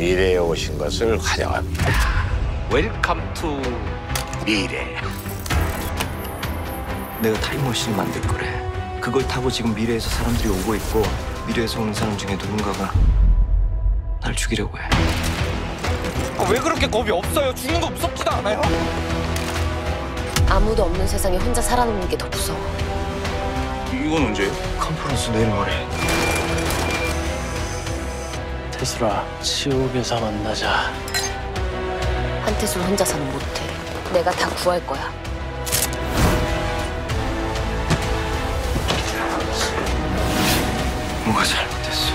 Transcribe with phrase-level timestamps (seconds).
[0.00, 1.84] 미래에 오신 것을 환영합니다.
[2.72, 3.60] 웰컴 투
[4.46, 4.96] 미래.
[7.20, 8.98] 내가 타임머신을 만들 거래.
[8.98, 11.02] 그걸 타고 지금 미래에서 사람들이 오고 있고
[11.46, 12.90] 미래에서 오는 사람 중에 누군가가
[14.22, 14.84] 날 죽이려고 해.
[16.38, 17.54] 아, 왜 그렇게 겁이 없어요?
[17.54, 18.62] 죽는 거 무섭지도 않아요?
[20.48, 22.58] 아무도 없는 세상에 혼자 살아남는 게 더 무서워.
[23.92, 24.50] 이건 언제예요?
[24.78, 25.86] 컨퍼런스 내일 모레.
[28.79, 30.91] 테슬아, 지옥에서 만나자.
[32.45, 33.61] 한태술 혼자서는 못해.
[34.13, 35.11] 내가 다 구할 거야.
[41.25, 42.13] 뭐가 잘못됐어?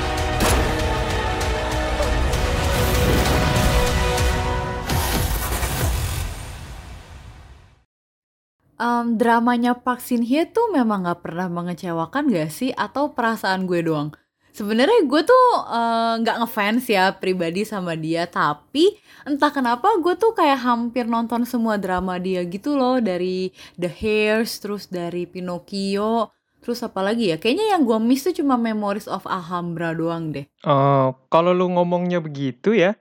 [8.81, 12.73] Em, dramanya Park Shin Hye tuh memang nggak pernah mengecewakan gak sih?
[12.73, 14.17] Atau perasaan gue doang?
[14.56, 18.96] Sebenarnya gue tuh eh, nggak ngefans ya pribadi sama dia, tapi
[19.28, 24.64] entah kenapa gue tuh kayak hampir nonton semua drama dia gitu loh dari The Hairs,
[24.64, 26.32] terus dari Pinocchio,
[26.64, 27.38] terus apa lagi ya?
[27.38, 30.48] Kayaknya yang gue miss tuh cuma Memories of Alhambra doang deh.
[30.64, 32.96] Oh, kalau lu ngomongnya begitu ya,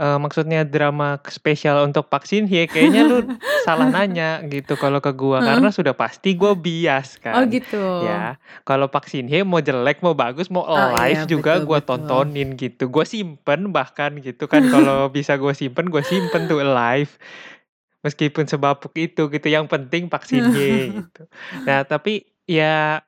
[0.00, 3.18] eh, maksudnya drama spesial untuk Park Shin Hye, kayaknya lu
[3.68, 7.52] salah nanya gitu kalau ke gua karena sudah pasti gua bias Oh kan.
[7.52, 7.76] gitu.
[8.00, 11.66] Ya, kalau Park Shin Hye mau jelek, mau bagus, mau Oh, iya, live juga betul,
[11.68, 11.88] gua betul.
[11.88, 12.88] tontonin gitu.
[12.88, 17.12] Gua simpen bahkan gitu kan kalau bisa gua simpen, gua simpen tuh live.
[18.00, 21.28] Meskipun sebapuk itu gitu, yang penting Park Shin Hye gitu.
[21.68, 23.04] Nah, tapi ya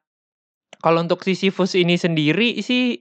[0.85, 3.01] kalau untuk Sisyphus ini sendiri sih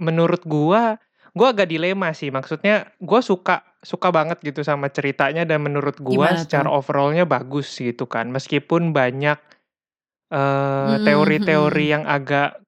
[0.00, 0.96] menurut gua
[1.36, 2.32] gua agak dilema sih.
[2.32, 6.72] Maksudnya gua suka suka banget gitu sama ceritanya dan menurut Gimana secara tuh?
[6.72, 8.32] overallnya bagus gitu kan.
[8.32, 9.38] Meskipun banyak
[10.32, 11.94] eh, Mm-mm, teori-teori mm-mm.
[11.94, 12.58] yang agak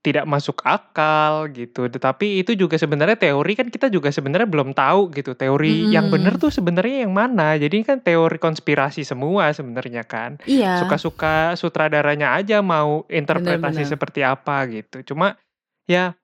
[0.00, 1.84] tidak masuk akal gitu.
[1.92, 5.36] Tetapi itu juga sebenarnya teori kan kita juga sebenarnya belum tahu gitu.
[5.36, 7.56] Teori yang benar tuh sebenarnya yang mana.
[7.60, 10.40] Jadi kan teori konspirasi semua sebenarnya kan.
[10.48, 13.92] Iya, Suka-suka sutradaranya aja mau interpretasi benar-benar.
[13.92, 15.04] seperti apa gitu.
[15.12, 15.36] Cuma
[15.84, 16.16] ya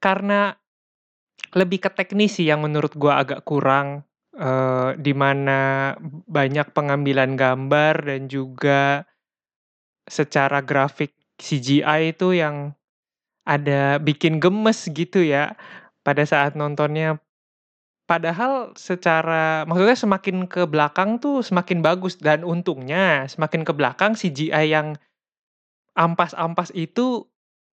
[0.00, 0.56] karena
[1.56, 4.04] lebih ke teknis sih yang menurut gua agak kurang
[4.36, 5.92] eh, di mana
[6.28, 9.08] banyak pengambilan gambar dan juga
[10.08, 12.74] secara grafik CGI itu yang
[13.48, 15.56] ada bikin gemes gitu ya
[16.04, 17.20] pada saat nontonnya.
[18.08, 24.72] Padahal secara maksudnya semakin ke belakang tuh semakin bagus dan untungnya semakin ke belakang CGI
[24.72, 24.96] yang
[25.92, 27.27] ampas-ampas itu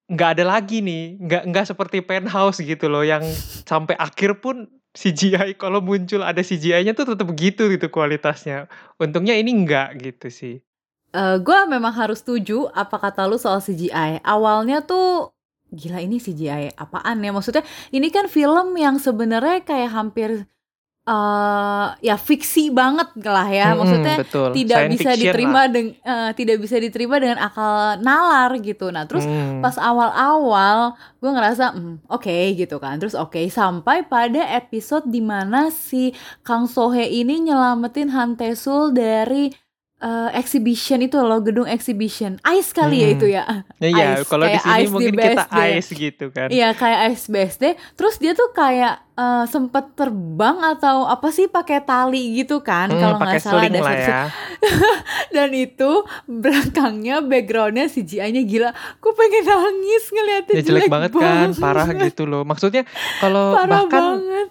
[0.06, 3.26] nggak ada lagi nih, nggak nggak seperti Penthouse gitu loh yang
[3.66, 8.72] sampai akhir pun CGI kalau muncul ada CGI-nya tuh tetap begitu gitu kualitasnya.
[8.96, 10.56] Untungnya ini enggak gitu sih.
[11.16, 14.24] Eh, gue memang harus setuju apa kata lu soal CGI.
[14.24, 15.36] Awalnya tuh
[15.72, 17.32] gila ini CGI apaan ya?
[17.36, 20.48] Maksudnya ini kan film yang sebenarnya kayak hampir
[21.06, 23.68] eh ya fiksi banget lah ya.
[23.70, 24.50] Mm-mm, Maksudnya betul.
[24.52, 25.94] tidak Science bisa diterima dengan
[26.34, 28.90] tidak bisa diterima dengan akal nalar gitu.
[28.90, 29.62] Nah, terus Hmm.
[29.62, 32.98] pas awal-awal gue ngerasa "Hmm, oke gitu kan.
[32.98, 36.10] Terus oke sampai pada episode di mana si
[36.42, 39.54] Kang Sohe ini nyelamatin Han Tae-sul dari
[39.98, 43.16] eh, exhibition itu loh gedung exhibition ice kali ya Hmm.
[43.16, 43.44] itu ya
[43.78, 45.60] Ya, iya, Ice, kalau di sini di mungkin kita BSD.
[45.72, 46.48] ice gitu kan.
[46.50, 47.64] Iya kayak ice BSD
[47.94, 53.00] terus dia tuh kayak eh, sempet terbang atau apa sih pakai tali gitu kan Hmm,
[53.00, 54.22] kalau nggak salah ada lah ya.
[55.36, 55.92] dan itu
[56.26, 62.44] belakangnya backgroundnya CGI-nya gila gue pengen nangis ngeliatnya Ya jelek banget kan, parah gitu loh.
[62.44, 62.84] Maksudnya
[63.18, 64.48] kalau bahkan banget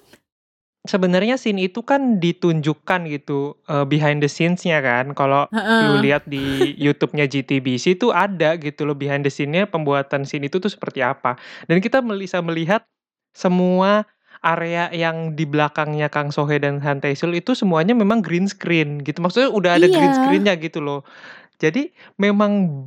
[0.84, 5.16] sebenarnya scene itu kan ditunjukkan gitu eh, behind the scenes-nya kan.
[5.16, 5.80] Kalau Heeh.
[5.88, 10.60] lu lihat di YouTube-nya GTBC itu ada gitu loh behind the scene-nya pembuatan scene itu
[10.60, 11.40] tuh seperti apa.
[11.66, 12.84] Dan kita bisa melihat
[13.32, 14.04] semua
[14.44, 19.24] area yang di belakangnya Kang Sohe dan Han Tae-sul itu semuanya memang green screen gitu.
[19.24, 20.20] Maksudnya udah ada green Iya.
[20.20, 21.00] screen-nya gitu loh.
[21.56, 22.84] Jadi memang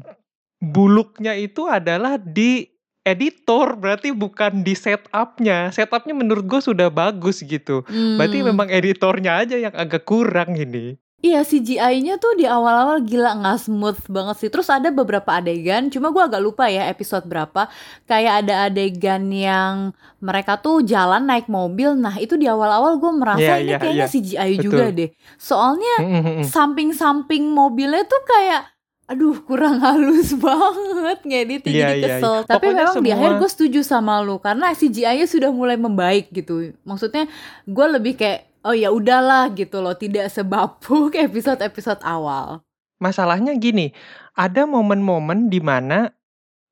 [0.61, 2.76] buluknya itu adalah di
[3.07, 8.47] editor berarti bukan di setupnya setupnya menurut gue sudah bagus gitu berarti Hmm.
[8.51, 14.05] memang editornya aja yang agak kurang ini Iya CGI-nya tuh di awal-awal gila nggak smooth
[14.05, 14.49] banget sih.
[14.53, 17.65] Terus ada beberapa adegan, cuma gua agak lupa ya episode berapa.
[18.05, 21.97] Kayak ada adegan yang mereka tuh jalan naik mobil.
[21.97, 24.13] Nah itu di awal-awal gue merasa Iya, ini iya, kayaknya iya.
[24.13, 24.61] CGI Betul.
[24.61, 25.09] juga deh.
[25.41, 26.45] Soalnya Mm-mm-mm.
[26.45, 28.61] samping-samping mobilnya tuh kayak
[29.07, 32.35] aduh kurang halus banget ngedit Iya, jadi iya, kesel.
[32.43, 36.27] tapi Pokoknya memang di semua- akhir gue setuju sama lu karena CGI-nya sudah mulai membaik
[36.29, 36.75] gitu.
[36.83, 37.31] Maksudnya
[37.63, 39.95] gue lebih kayak oh ya udahlah gitu loh.
[39.95, 42.59] Tidak sebapuk episode-episode awal.
[42.97, 43.95] Masalahnya gini
[44.33, 46.11] ada momen-momen di mana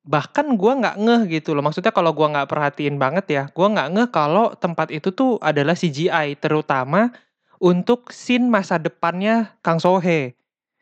[0.04, 1.64] bahkan gua nggak ngeh gitu loh.
[1.64, 5.72] Maksudnya kalau gua nggak perhatiin banget ya, gua nggak ngeh kalau tempat itu tuh adalah
[5.72, 7.10] CGI, terutama
[7.56, 10.35] untuk scene masa depannya Kang Sohee.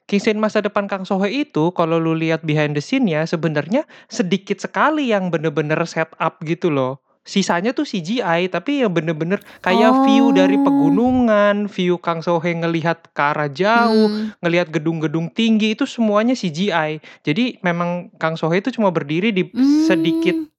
[0.05, 4.61] Ki scene masa depan Kang Sohee itu kalau lu lihat behind the scene-nya sebenarnya sedikit
[4.61, 7.01] sekali yang bener-bener set up gitu loh.
[7.25, 10.69] Sisanya tuh CGI tapi yang bener-bener kayak view dari Oh.
[10.69, 14.37] pegunungan, view Kang Sohee ngelihat ke arah jauh, Hmm.
[14.45, 17.01] ngelihat gedung-gedung tinggi itu semuanya CGI.
[17.25, 19.49] Jadi memang Kang Sohee itu cuma berdiri di
[19.89, 20.53] sedikit Hmm.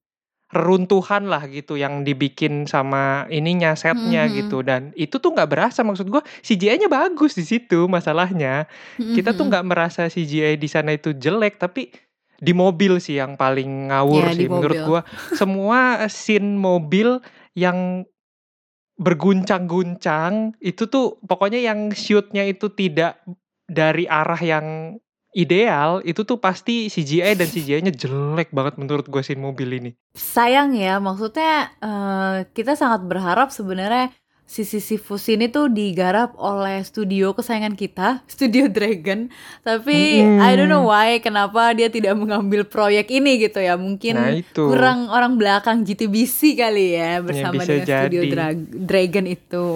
[0.55, 4.37] Reruntuhan lah gitu yang dibikin sama ininya setnya Mhm, mhm.
[4.39, 8.63] gitu dan itu tuh nggak berasa maksud gua CGI-nya bagus di situ masalahnya.
[8.95, 9.51] Mhm, Kita tuh mhm.
[9.51, 11.91] nggak merasa CGI di sana itu jelek tapi
[12.35, 15.01] di mobil sih yang paling ngawur di sih menurut gua.
[15.35, 17.19] Semua scene mobil
[17.55, 18.07] yang
[18.95, 23.19] berguncang-guncang itu tuh pokoknya yang shoot-nya itu tidak
[23.67, 24.67] dari arah yang
[25.35, 29.91] ideal itu tuh pasti CGI dan CGI-nya jelek banget menurut gue scene mobil ini.
[30.11, 34.15] Sayang ya, maksudnya eh, kita sangat berharap sebenarnya
[34.45, 39.27] si Sisyphus ini tuh digarap oleh studio kesayangan kita, Studio Dragon.
[39.59, 43.73] Tapi I don't know why kenapa dia tidak mengambil proyek ini gitu ya.
[43.75, 44.69] Mungkin Nah itu.
[44.69, 48.31] kurang orang belakang GTBC kali ya bersama bisa dengan Studio jadi.
[48.31, 49.67] Dra- Dragon itu.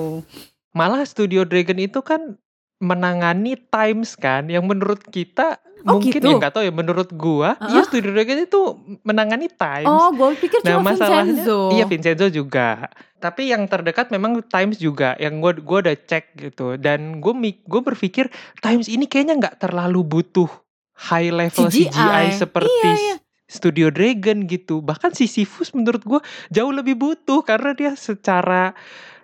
[0.69, 2.38] Malah Studio Dragon itu kan
[2.79, 6.27] menangani Times kan yang menurut kita Oh, mungkin gitu?
[6.27, 7.87] ya nggak tahu ya menurut gua ya Heeh.
[7.87, 8.61] Studio Dragon itu
[8.99, 9.87] menangani Times.
[9.87, 11.71] Oh, gue pikir Nah cuma masalahnya Vincenzo.
[11.71, 12.91] iya Vincenzo juga.
[13.15, 17.31] Tapi yang terdekat memang Times juga yang gua gua udah cek gitu dan gue
[17.63, 18.27] gue berpikir
[18.59, 20.51] Times ini kayaknya nggak terlalu butuh
[21.07, 22.27] high level CGI, CGI.
[22.35, 23.15] seperti Iya, iya.
[23.47, 24.83] Studio Dragon gitu.
[24.83, 26.19] Bahkan Sisyphus menurut gua
[26.51, 28.75] jauh lebih butuh karena dia secara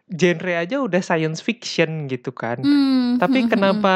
[0.10, 2.62] genre aja udah science fiction gitu kan.
[2.62, 3.96] Hmm, Tapi hmm, hmm, kenapa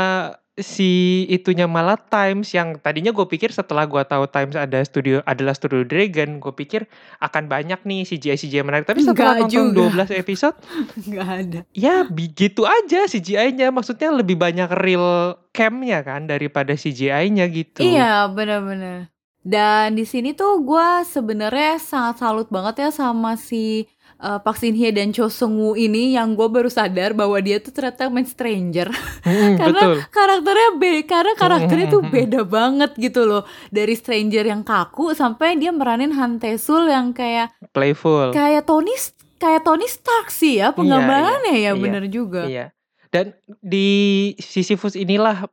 [0.60, 5.56] si itunya malah Times yang tadinya gue pikir setelah gua tahu Times ada studio adalah
[5.56, 6.86] Studio Dragon, gue pikir
[7.24, 8.86] akan banyak nih CGI CGI menarik.
[8.86, 10.12] Tapi setelah Enggak nonton juga.
[10.12, 10.58] 12 episode,
[11.10, 11.60] nggak ada.
[11.72, 13.72] ya begitu aja CGI-nya.
[13.72, 17.82] Maksudnya lebih banyak real cam-nya kan daripada CGI-nya gitu.
[17.82, 19.10] Iya, benar-benar.
[19.40, 23.88] Dan di sini tuh gue sebenarnya sangat salut banget ya sama si
[24.20, 27.58] uh, Park Shin Hye dan Cho Seung Woo ini yang gue baru sadar bahwa dia
[27.64, 28.92] tuh ternyata main Stranger.
[29.20, 29.98] Mm, karena betul.
[30.16, 33.44] karakternya beda, karena karakternya tuh beda banget gitu loh.
[33.68, 38.32] Dari Stranger yang kaku sampai dia meranin Han Tae-sul yang kayak Playful.
[38.32, 38.96] kayak Tony
[39.38, 42.48] kayak Tony Stark sih ya penggambarannya iya, ya iya, bener juga.
[42.48, 42.66] Iya.
[43.12, 45.52] Dan di Sisyphus inilah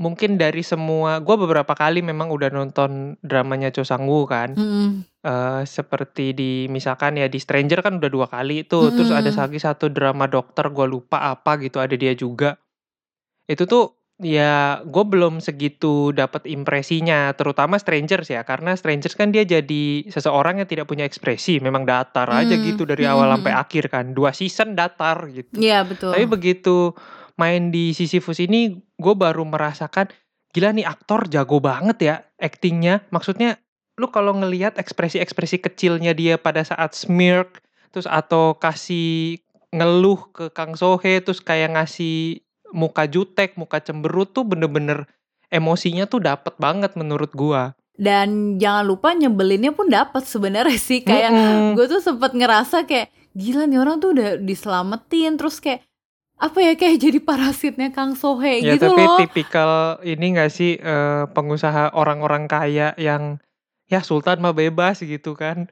[0.00, 4.56] mungkin dari semua gue beberapa kali memang udah nonton dramanya Cho Sang Woo kan.
[4.56, 5.04] Mm-mm.
[5.22, 9.62] Eh, seperti di misalkan ya di Stranger kan udah dua kali itu terus ada lagi
[9.62, 12.58] satu drama dokter gue lupa apa gitu ada dia juga.
[13.46, 19.46] Itu tuh ya gue belum segitu dapat impresinya terutama Strangers ya karena Strangers kan dia
[19.46, 23.54] jadi seseorang yang tidak punya ekspresi memang datar aja Hmm, gitu dari awal hmm, sampai
[23.54, 25.54] akhir kan dua season datar gitu.
[25.54, 26.10] Iya betul.
[26.18, 26.98] tapi begitu
[27.38, 30.10] main di Sisyphus ini gue baru merasakan
[30.50, 33.62] gila nih aktor jago banget ya actingnya maksudnya
[34.02, 37.62] lu kalau ngelihat ekspresi-ekspresi kecilnya dia pada saat smirk
[37.94, 39.38] terus atau kasih
[39.70, 42.42] ngeluh ke Kang Sohe terus kayak ngasih
[42.74, 45.06] muka jutek muka cemberut tuh bener-bener
[45.48, 51.28] emosinya tuh dapet banget menurut gua Dan jangan lupa nyebelinnya pun dapat sebenarnya sih kayak
[51.30, 51.76] Mm-mm.
[51.76, 55.84] gue tuh sempet ngerasa kayak gila nih orang tuh udah diselamatin terus kayak
[56.40, 59.20] apa ya kayak jadi parasitnya Kang Sohe Ya gitu tapi loh.
[59.20, 59.70] tipikal
[60.02, 63.38] ini gak sih eh, pengusaha orang-orang kaya yang
[63.92, 65.68] ya Sultan mah bebas gitu kan.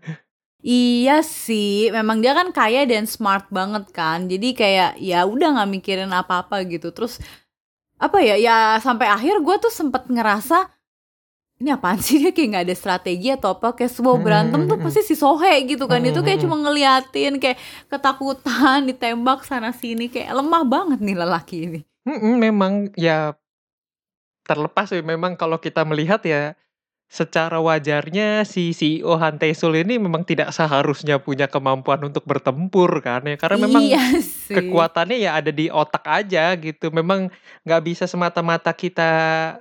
[0.61, 4.29] Iya sih, memang dia kan kaya dan smart banget kan.
[4.29, 6.93] Jadi kayak ya udah nggak mikirin apa-apa gitu.
[6.93, 7.17] Terus
[7.97, 8.37] apa ya?
[8.37, 10.69] Ya sampai akhir gue tuh sempet ngerasa
[11.61, 15.05] ini apaan sih dia kayak nggak ada strategi atau apa kayak semua berantem tuh pasti
[15.05, 17.61] si Sohe gitu kan itu kayak cuma ngeliatin kayak
[17.93, 21.81] ketakutan ditembak sana sini kayak lemah banget nih lelaki ini
[22.49, 23.37] memang ya
[24.49, 26.57] terlepas ya memang kalau kita melihat ya
[27.11, 33.27] secara wajarnya si CEO Han Tae-sul ini memang tidak seharusnya punya kemampuan untuk bertempur kan
[33.27, 36.95] ya karena memang iya sih kekuatannya ya ada di otak aja gitu.
[36.95, 37.27] Memang
[37.67, 39.11] nggak bisa semata-mata kita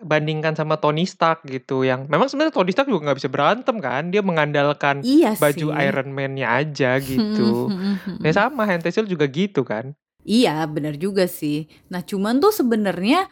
[0.06, 1.82] bandingkan sama Tony Stark gitu.
[1.82, 4.14] Yang memang sebenarnya Tony Stark juga nggak bisa berantem kan.
[4.14, 7.74] Dia mengandalkan iya baju sih Iron Man-nya aja gitu.
[8.22, 9.98] ya sama Han Tae-sul juga gitu kan.
[10.30, 11.66] Iya, benar juga sih.
[11.88, 13.32] Nah, cuman tuh sebenarnya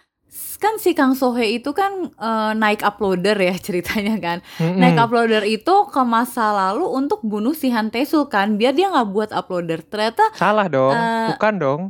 [0.57, 4.37] kan si Kang Sohe itu kan eh, naik uploader ya ceritanya kan.
[4.57, 4.81] Mm-mm.
[4.81, 9.09] Naik uploader itu ke masa lalu untuk bunuh si Han Tae-sul kan, biar dia nggak
[9.13, 9.85] buat uploader.
[9.85, 10.93] Ternyata Salah dong.
[10.93, 11.81] Eh, Bukan dong.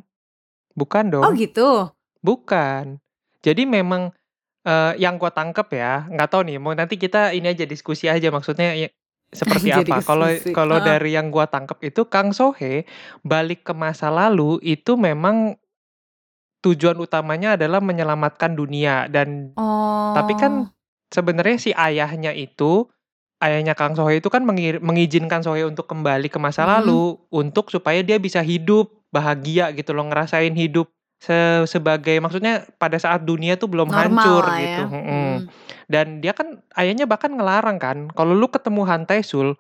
[0.78, 1.24] Bukan dong.
[1.26, 1.90] oh gitu.
[2.22, 3.00] Bukan.
[3.42, 4.12] Jadi memang
[4.68, 6.58] eh, yang gua tangkep ya, nggak tahu nih.
[6.60, 8.90] Mau nanti kita ini aja diskusi aja maksudnya ya,
[9.32, 10.04] seperti apa.
[10.04, 10.86] Kalau kalau heeh.
[10.86, 12.84] dari yang gua tangkep itu Kang Sohee
[13.24, 15.56] balik ke masa lalu itu memang
[16.60, 20.12] tujuan utamanya adalah menyelamatkan dunia dan Oh.
[20.12, 20.74] tapi kan
[21.08, 22.90] sebenarnya si ayahnya itu
[23.38, 24.42] ayahnya Kang Sohee itu kan
[24.82, 26.72] mengizinkan Sohee untuk kembali ke masa Mhm.
[26.74, 32.98] lalu untuk supaya dia bisa hidup bahagia gitu loh ngerasain hidup se- sebagai maksudnya pada
[32.98, 34.84] saat dunia tuh belum Normal hancur gitu.
[34.84, 34.86] ya.
[34.86, 35.06] Mm-mm.
[35.08, 35.38] Hmm.
[35.88, 39.56] Dan dia kan ayahnya bahkan ngelarang kan kalau lu ketemu Hantai Sul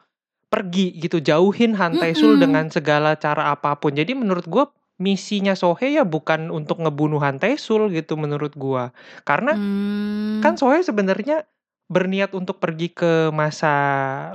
[0.48, 2.44] pergi gitu jauhin Hantai Sul Mm-mm.
[2.44, 3.92] dengan segala cara apa pun.
[3.92, 8.92] Jadi menurut gua misinya Sohei ya bukan untuk ngebunuh Hantai Sul gitu menurut gua.
[9.25, 10.42] Karena Hmm.
[10.44, 11.46] kan Sohei sebenarnya
[11.88, 13.72] berniat untuk pergi ke masa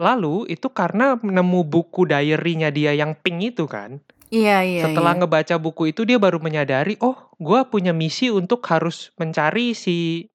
[0.01, 4.01] lalu itu karena nemu buku diary-nya dia yang pink itu kan.
[4.33, 4.83] Iya iya.
[4.89, 5.21] Setelah iya.
[5.21, 10.32] ngebaca buku itu dia baru menyadari, oh gua punya misi untuk harus mencari si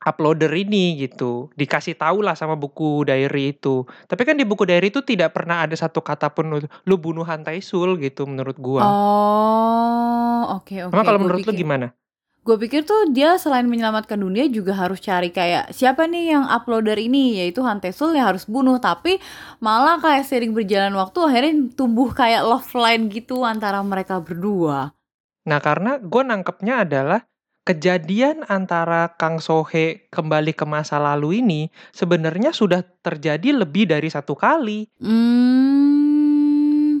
[0.00, 1.52] uploader ini gitu.
[1.54, 3.84] Dikasih tahu lah sama buku diary itu.
[4.08, 7.60] Tapi kan di buku diary itu tidak pernah ada satu kata pun lu bunuh Hantai
[7.60, 8.82] Sul gitu menurut gua.
[8.84, 10.92] Oh, oke oke.
[10.92, 11.92] Emang kalau menurut lu pikir- gimana?
[12.40, 16.96] Gue pikir tuh dia selain menyelamatkan dunia juga harus cari kayak siapa nih yang uploader
[16.96, 19.20] ini yaitu Hantesul yang harus bunuh tapi
[19.60, 24.96] malah kayak sering berjalan waktu akhirnya tumbuh kayak love line gitu antara mereka berdua.
[25.44, 27.20] Nah, karena gue nangkepnya adalah
[27.64, 34.34] kejadian antara Kang Sohe kembali ke masa lalu ini sebenarnya sudah terjadi lebih dari satu
[34.34, 34.88] kali.
[35.00, 36.98] Hmm.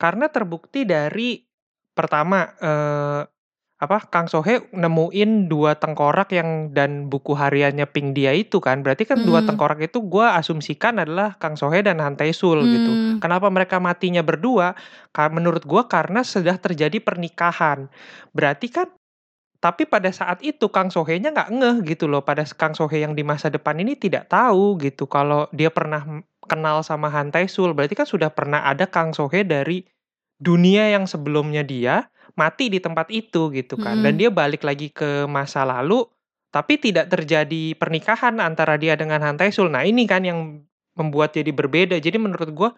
[0.00, 1.40] Karena terbukti dari
[1.92, 3.22] pertama eh,
[3.80, 8.84] apa Kang Sohe nemuin dua tengkorak yang dan buku hariannya Pink dia itu kan.
[8.84, 9.48] Berarti kan dua Hmm.
[9.48, 12.92] tengkorak itu gue asumsikan adalah Kang Sohe dan Hantai Sul gitu.
[12.92, 13.16] Hmm.
[13.24, 14.76] Kenapa mereka matinya berdua?
[15.32, 17.88] Menurut gua karena sudah terjadi pernikahan.
[18.36, 18.88] Berarti kan
[19.60, 22.24] tapi pada saat itu Kang Sohei-nya nggak ngeh gitu loh.
[22.24, 26.80] Pada Kang Sohei yang di masa depan ini tidak tahu gitu kalau dia pernah kenal
[26.80, 27.76] sama Han Tae-sul.
[27.76, 29.84] Berarti kan sudah pernah ada Kang Sohei dari
[30.40, 32.08] dunia yang sebelumnya dia
[32.40, 34.00] mati di tempat itu gitu kan.
[34.00, 34.20] Dan Mm-mm.
[34.24, 36.08] dia balik lagi ke masa lalu
[36.50, 39.68] tapi tidak terjadi pernikahan antara dia dengan Han Tae-sul.
[39.68, 40.64] Nah, ini kan yang
[40.96, 42.00] membuat jadi berbeda.
[42.00, 42.70] Jadi menurut gua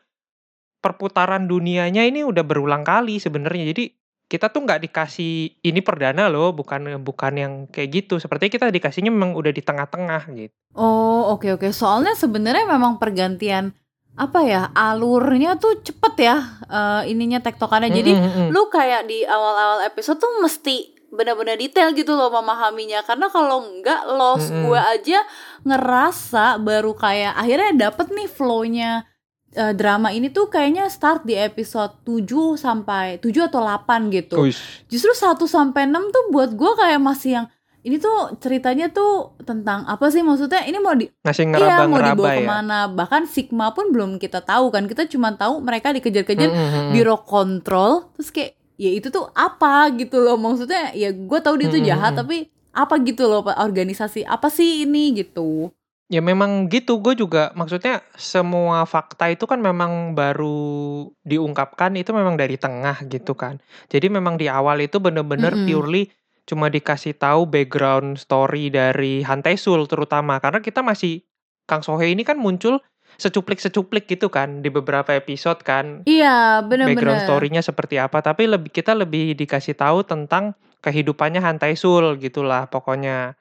[0.82, 3.70] perputaran dunianya ini udah berulang kali sebenarnya.
[3.70, 4.01] Jadi
[4.32, 8.16] kita tuh nggak dikasih ini perdana loh, bukan bukan yang kayak gitu.
[8.16, 10.56] Sepertinya kita dikasihnya memang udah di tengah-tengah gitu.
[10.72, 11.68] Oh, oke oke.
[11.68, 13.76] Soalnya sebenarnya memang pergantian
[14.16, 17.92] apa ya alurnya tuh cepet ya eh, ininya tektokannya.
[17.92, 18.48] Jadi Mm, mm, mm.
[18.56, 24.00] lu kayak di awal-awal episode tuh mesti benar-benar detail gitu loh memahaminya karena kalau enggak
[24.08, 24.64] lost Mm-mm.
[24.64, 25.20] gue aja
[25.60, 29.11] ngerasa baru kayak akhirnya dapet nih flow-nya
[29.52, 34.36] eh, drama ini tuh kayaknya start di episode 7 sampai 7 atau 8 gitu.
[34.40, 34.84] Uish.
[34.86, 37.46] Justru 1 sampai 6 tuh buat gue kayak masih yang
[37.82, 42.30] ini tuh ceritanya tuh tentang apa sih maksudnya ini mau di Masih Iya mau dibawa
[42.30, 42.38] ya.
[42.38, 46.54] ke mana Bahkan Sigma pun belum kita tahu kan Kita cuma tahu mereka dikejar-kejar Mm,
[46.54, 46.90] mm, mm.
[46.94, 51.68] Biro kontrol Terus kayak ya itu tuh apa gitu loh Maksudnya ya gue tahu dia
[51.68, 52.18] tuh Mm, mm, jahat mm.
[52.22, 52.36] Tapi
[52.70, 55.74] apa gitu loh organisasi Apa sih ini gitu
[56.12, 62.36] Ya memang gitu, gue juga maksudnya semua fakta itu kan memang baru diungkapkan itu memang
[62.36, 63.64] dari tengah gitu kan.
[63.88, 65.64] Jadi memang di awal itu bener-bener Mm-mm.
[65.64, 66.12] purely
[66.44, 70.36] cuma dikasih tahu background story dari Han Tae-sul terutama.
[70.36, 71.24] Karena kita masih
[71.64, 72.84] Kang Sohei ini kan muncul
[73.16, 76.04] secuplik-secuplik gitu kan di beberapa episode kan.
[76.04, 78.20] Iya background bener-bener story-nya seperti apa.
[78.20, 83.32] Tapi lebih kita lebih dikasih tahu tentang kehidupannya Han Tae-sul gitulah pokoknya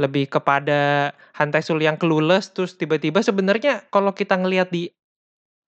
[0.00, 4.88] lebih kepada Han Tae-sul yang clueless terus tiba-tiba sebenarnya kalau kita ngelihat di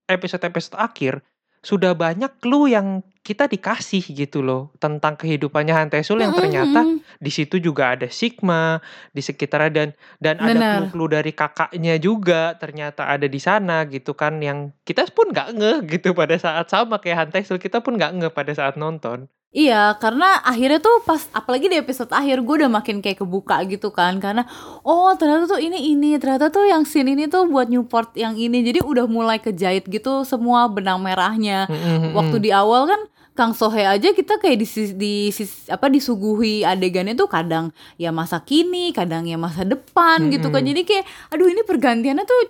[0.08, 1.20] episode-episode akhir
[1.64, 7.00] sudah banyak clue yang kita dikasih gitu loh tentang kehidupannya Han Tae-sul yang ternyata Mm-mm.
[7.16, 8.84] di situ juga ada Sigma
[9.16, 9.88] di sekitarnya dan
[10.20, 10.72] dan ada Benar.
[10.76, 15.78] clue-clue dari kakaknya juga ternyata ada di sana gitu kan yang kita pun nggak ngeh
[15.88, 19.94] gitu pada saat sama kayak Han Tae-sul kita pun nggak ngeh pada saat nonton Iya,
[20.02, 24.18] karena akhirnya tuh pas apalagi di episode akhir gue udah makin kayak kebuka gitu kan
[24.18, 24.42] karena
[24.82, 28.66] oh ternyata tuh ini ini ternyata tuh yang scene ini tuh buat Newport yang ini
[28.66, 31.70] jadi udah mulai kejahit gitu semua benang merahnya.
[32.10, 33.00] Waktu di awal kan
[33.34, 38.42] Kang Sohe aja kita kayak di, di, sis- apa disuguhi adegannya tuh kadang ya masa
[38.42, 40.62] kini, kadang ya masa depan gitu kan.
[40.66, 42.40] Jadi kayak aduh ini pergantiannya tuh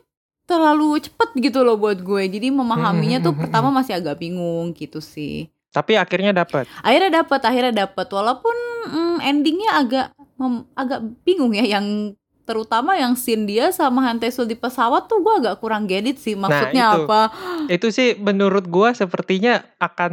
[0.45, 2.29] terlalu cepet gitu loh buat gue.
[2.29, 7.75] Jadi memahaminya tuh pertama masih agak bingung gitu sih tapi akhirnya dapat akhirnya dapat akhirnya
[7.91, 10.07] dapat walaupun mm, endingnya agak
[10.39, 12.15] mem- agak bingung ya yang
[12.45, 16.39] terutama yang scene dia sama Han Tae-sul di pesawat tuh gue agak kurang gedit sih
[16.39, 17.01] maksudnya itu.
[17.09, 17.21] apa
[17.67, 20.13] itu sih menurut gua sepertinya akan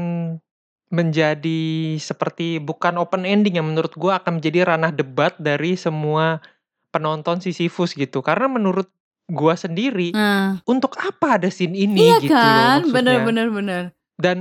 [0.91, 6.39] menjadi seperti bukan open ending yang menurut gua akan menjadi ranah debat dari semua
[6.91, 8.87] penonton Sisyphus gitu karena menurut
[9.31, 12.83] gua sendiri, Nah, untuk apa ada scene ini iya gitu kan?
[12.83, 12.95] maksudnya.
[12.99, 13.83] Bener bener bener.
[14.19, 14.37] Dan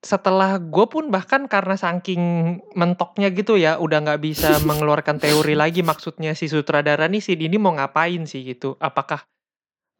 [0.00, 5.84] setelah gue pun bahkan karena saking mentoknya gitu ya, udah nggak bisa mengeluarkan teori lagi
[5.84, 8.80] maksudnya si sutradara nih scene ini mau ngapain sih gitu.
[8.80, 9.24] Apakah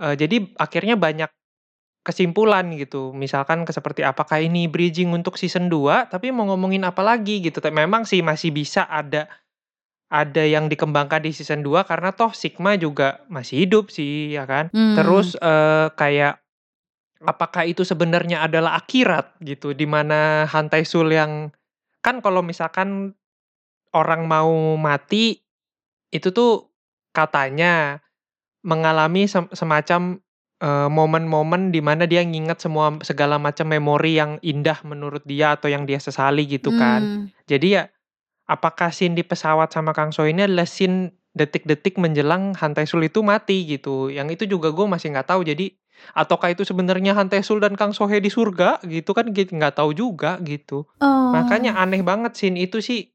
[0.00, 1.30] eh, jadi akhirnya banyak
[2.00, 3.12] kesimpulan gitu.
[3.12, 7.60] Misalkan ke seperti apakah ini bridging untuk season 2 tapi mau ngomongin apa lagi gitu.
[7.60, 9.28] Tapi Memang sih masih bisa ada
[10.10, 14.72] ada yang dikembangkan di season 2 karena toh Sigma juga masih hidup sih ya kan.
[14.72, 14.96] Hmm.
[14.96, 16.40] Terus eh, kayak
[17.24, 21.52] apakah itu sebenarnya adalah akhirat gitu di mana Hantai Sul yang
[22.00, 23.12] kan kalau misalkan
[23.92, 25.44] orang mau mati
[26.08, 26.72] itu tuh
[27.12, 28.00] katanya
[28.64, 30.20] mengalami sem- semacam
[30.60, 35.68] eh, momen-momen di mana dia nginget semua segala macam memori yang indah menurut dia atau
[35.68, 37.00] yang dia sesali gitu kan.
[37.04, 37.24] Hmm.
[37.44, 37.88] Jadi ya
[38.48, 43.22] apakah scene di pesawat sama Kang So ini adalah scene detik-detik menjelang Hantai Sul itu
[43.22, 44.10] mati gitu.
[44.10, 45.46] Yang itu juga gue masih nggak tahu.
[45.46, 45.79] Jadi
[46.16, 49.94] ataukah itu sebenarnya Hantai Sul dan Kang Sohe di surga gitu kan gitu nggak tahu
[49.94, 50.86] juga gitu.
[50.98, 51.30] Oh.
[51.32, 53.10] Makanya aneh banget scene itu sih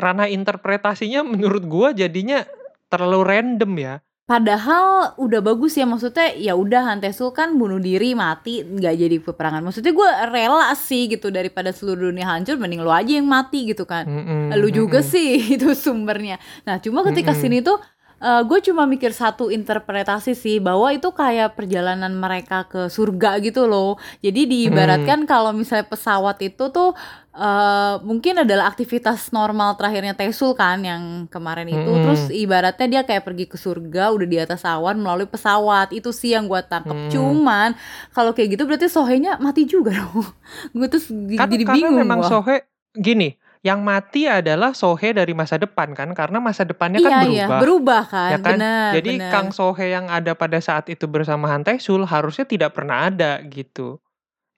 [0.00, 2.44] ranah interpretasinya menurut gua jadinya
[2.92, 3.94] terlalu random ya.
[4.22, 9.60] Padahal udah bagus ya maksudnya ya udah Hantesul kan bunuh diri mati nggak jadi peperangan.
[9.66, 13.82] Maksudnya gue rela sih gitu daripada seluruh dunia hancur mending lu aja yang mati gitu
[13.82, 14.06] kan.
[14.06, 15.12] Mm-mm, Lu juga mm-mm.
[15.12, 16.38] sih itu sumbernya.
[16.64, 17.42] Nah cuma ketika Mm-mm.
[17.44, 17.82] sini tuh
[18.22, 23.98] gue cuma mikir satu interpretasi sih bahwa itu kayak perjalanan mereka ke surga gitu loh.
[24.22, 26.94] Jadi diibaratkan kalau misalnya pesawat itu tuh
[27.34, 31.82] eh, mungkin adalah aktivitas normal terakhirnya Tesul kan yang kemarin itu.
[31.82, 32.02] Mm-mm.
[32.06, 35.90] Terus ibaratnya dia kayak pergi ke surga udah di atas awan melalui pesawat.
[35.90, 36.94] Itu sih yang gue tangkep.
[36.94, 37.10] Mm.
[37.10, 37.74] Cuman
[38.14, 40.22] kalau kayak gitu berarti Sohenya mati juga dong.
[40.78, 42.30] gue terus Kan jadi karena bingung memang gua.
[42.38, 47.22] Sohe gini, yang mati adalah Sohe dari masa depan kan karena masa depannya kan iya,
[47.22, 47.58] iya, berubah.
[47.62, 48.30] berubah kan.
[48.34, 48.58] ya kan?
[48.58, 49.30] Benar, Jadi benar.
[49.30, 54.02] Kang Sohe yang ada pada saat itu bersama Hantai Sul harusnya tidak pernah ada gitu.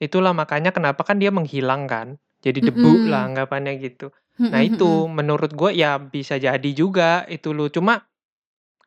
[0.00, 2.16] Itulah makanya kenapa kan dia menghilang kan.
[2.40, 3.12] Jadi debu Mm-mm.
[3.12, 4.08] lah anggapannya gitu.
[4.40, 7.68] Mm, Nah mm, itu mm, menurut gue ya bisa jadi juga itu loh.
[7.68, 8.08] Cuma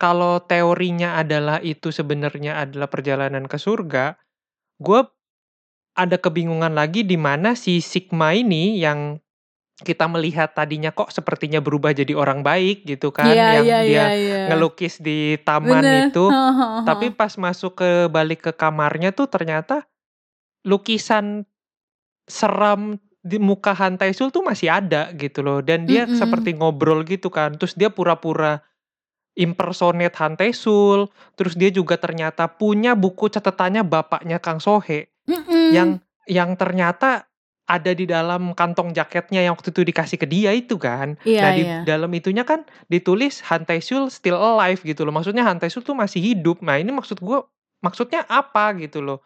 [0.01, 4.17] kalau teorinya adalah itu sebenarnya adalah perjalanan ke surga,
[4.81, 5.01] gue
[5.97, 9.17] ada kebingungan lagi di mana si Sigma ini yang
[9.77, 13.93] kita melihat tadinya kok sepertinya berubah jadi orang baik gitu kan, Iya, yang iya, dia
[13.93, 14.41] iya, iya.
[14.49, 16.09] ngelukis di taman Bener.
[16.09, 16.25] itu.
[16.89, 19.85] Tapi pas masuk ke balik ke kamarnya tuh ternyata
[20.65, 21.45] lukisan
[22.25, 26.15] seram di muka Hantai Sul tuh masih ada gitu loh dan dia Mm-mm.
[26.15, 28.63] seperti ngobrol gitu kan terus dia pura-pura
[29.35, 35.75] impersonate Hantai Sul terus dia juga ternyata punya buku catatannya bapaknya Kang Sohe Mm-mm.
[35.75, 35.89] yang
[36.27, 37.26] yang ternyata
[37.67, 41.19] ada di dalam kantong jaketnya yang waktu itu dikasih ke dia itu kan.
[41.27, 41.77] Iya, nah di iya.
[41.83, 45.11] dalam itunya kan ditulis Hantai Sul still alive gitu loh.
[45.11, 46.63] Maksudnya Hantai Sul tuh masih hidup.
[46.63, 47.43] Nah ini maksud gue
[47.83, 49.19] maksudnya apa gitu loh?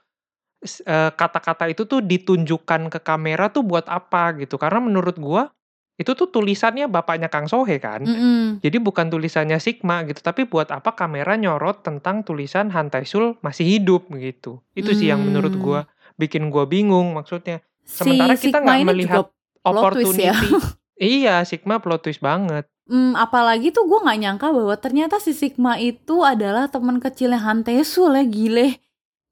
[0.61, 4.61] Eh, kata-kata itu tuh ditunjukkan ke kamera tuh buat apa gitu.
[4.61, 5.49] Karena menurut gua
[5.97, 8.01] itu tuh tulisannya bapaknya Kang Sohe kan.
[8.01, 8.57] Mm-mm.
[8.61, 13.65] jadi bukan tulisannya Sigma gitu tapi buat apa kamera nyorot tentang tulisan Hantai Sul masih
[13.65, 14.61] hidup gitu.
[14.73, 15.61] Itu sih yang menurut Hmm.
[15.61, 15.79] gua
[16.17, 20.35] bikin gua bingung maksudnya Si sementara kita Sigma nggak melihat twist opportunity ya.
[21.17, 25.79] iya Sigma plot twist banget Hmm, apalagi tuh gue nggak nyangka bahwa ternyata si Sigma
[25.79, 28.83] itu adalah teman kecilnya Hantesul ya gile.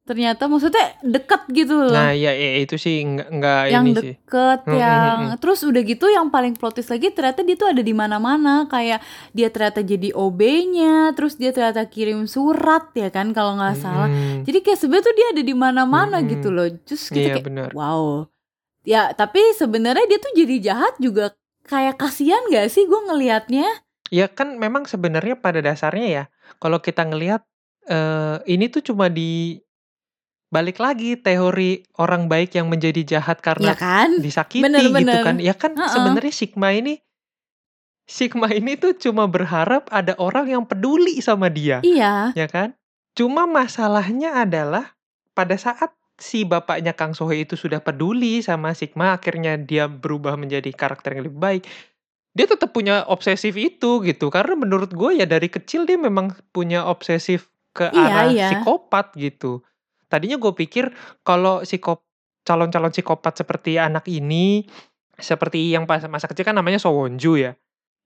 [0.01, 1.91] Ternyata maksudnya deket gitu loh.
[1.91, 5.37] nah ya, ya itu sih nggak nggak yang ini sih deket Hmm, hmm, yang hmm.
[5.37, 9.03] terus udah gitu yang paling plot twist lagi ternyata dia tuh ada di mana-mana kayak
[9.29, 14.47] dia ternyata jadi OB-nya terus dia ternyata kirim surat ya kan kalau nggak salah Hmm,
[14.47, 16.31] jadi kayak sebenarnya tuh dia ada di mana-mana Mm-mm.
[16.31, 18.23] gitu loh terus kita iya kayak benar wow
[18.87, 21.35] ya tapi sebenarnya dia tuh jadi jahat juga
[21.67, 23.67] kayak kasihan gak sih gue ngelihatnya
[24.09, 26.23] Ya kan memang sebenarnya pada dasarnya ya
[26.57, 27.45] kalau kita ngelihat
[27.85, 29.61] eh, ini tuh cuma di
[30.49, 35.21] balik lagi teori orang baik yang menjadi jahat ya karena kan disakiti Bener, gitu bener.
[35.21, 35.37] kan.
[35.37, 35.93] Ya kan Heeh.
[35.93, 36.97] sebenarnya Sigma ini
[38.09, 42.73] Sigma ini tuh cuma berharap ada orang yang peduli sama dia, iya ya kan?
[43.13, 44.97] Cuma masalahnya adalah
[45.37, 50.69] pada saat si bapaknya Kang Sohe itu sudah peduli sama Sigma akhirnya dia berubah menjadi
[50.75, 51.63] karakter yang lebih baik
[52.35, 56.85] dia tetap punya obsesif itu gitu karena menurut gue ya dari kecil dia memang punya
[56.85, 58.47] obsesif ke Iya, arah iya.
[58.51, 59.63] psikopat gitu
[60.11, 60.91] tadinya gue pikir
[61.23, 62.05] kalau psikop
[62.43, 64.67] calon-calon psikopat seperti anak ini
[65.19, 67.51] seperti yang pas masa kecil kan namanya Sowonju ya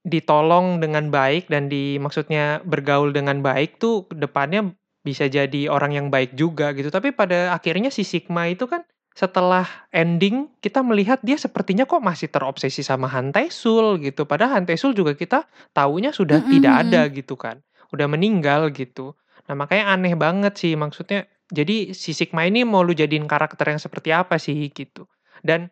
[0.04, 6.08] ditolong dengan baik dan di maksudnya bergaul dengan baik tuh depannya bisa jadi orang yang
[6.08, 11.38] baik juga gitu tapi pada akhirnya si Sigma itu kan setelah ending kita melihat dia
[11.38, 14.26] sepertinya kok masih terobsesi sama Hantai Sul gitu.
[14.26, 16.89] Padahal Hantai Sul juga kita taunya sudah Mm-mm, tidak mm-mm.
[16.89, 17.62] ada gitu kan.
[17.94, 19.13] Udah meninggal gitu.
[19.46, 23.78] Nah, makanya aneh banget sih maksudnya jadi si Sigma ini mau lu jadiin karakter yang
[23.78, 25.06] seperti apa sih gitu.
[25.46, 25.70] Dan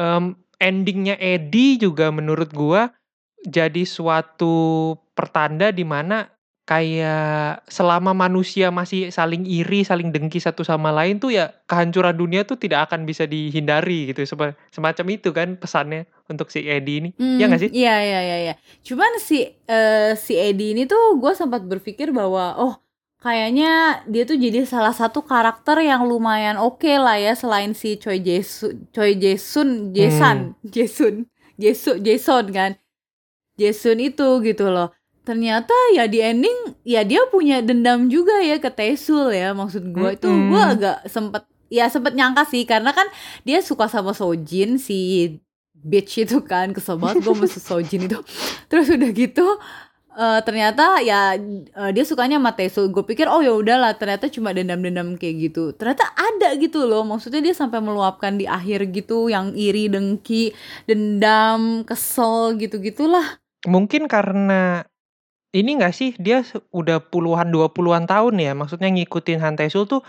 [0.00, 2.88] em, endingnya Eddie juga menurut gua
[3.44, 6.24] jadi suatu pertanda di mana
[6.68, 12.40] kayak selama manusia masih saling iri, saling dengki satu sama lain tuh ya kehancuran dunia
[12.50, 14.20] tuh tidak akan bisa dihindari gitu.
[14.28, 17.10] Sema- Semacam itu kan pesannya untuk si Eddie ini.
[17.40, 17.70] Ya Hmm, nggak sih?
[17.74, 18.52] Iya iya iya iya.
[18.86, 19.34] Cuman si
[19.66, 22.72] eh, si Eddie ini tuh gue sempat berpikir bahwa oh
[23.18, 23.66] kayaknya
[24.06, 28.86] dia tuh jadi salah satu karakter yang lumayan oke lah ya selain si Choi Jaesun,
[28.94, 31.14] Choi Jaesun, Jason, Jason,
[31.58, 32.70] Jason, Jason kan.
[33.58, 34.94] Jason itu gitu loh.
[35.28, 39.52] Ternyata ya di ending ya dia punya dendam juga ya ke Taesul ya.
[39.52, 43.04] Maksud gue itu gue agak sempet ya sempet nyangka sih karena kan
[43.44, 45.36] dia suka sama Sojin si
[45.76, 48.16] bitch itu kan kesel banget gue sama Sojin itu.
[48.72, 49.44] Terus udah gitu
[50.16, 52.88] eh, ternyata ya eh, dia sukanya sama Taesul.
[52.88, 55.76] Gue pikir oh ya udahlah ternyata cuma dendam-dendam kayak gitu.
[55.76, 57.04] Ternyata ada gitu loh.
[57.04, 60.56] Maksudnya dia sampai meluapkan di akhir gitu yang iri, dengki,
[60.88, 63.44] dendam, kesel gitu-gitulah.
[63.68, 64.88] Mungkin karena
[65.56, 66.10] ini nggak sih?
[66.20, 68.52] Dia udah puluhan dua puluhan tahun ya?
[68.52, 70.02] Maksudnya ngikutin Han Tae-sul tuh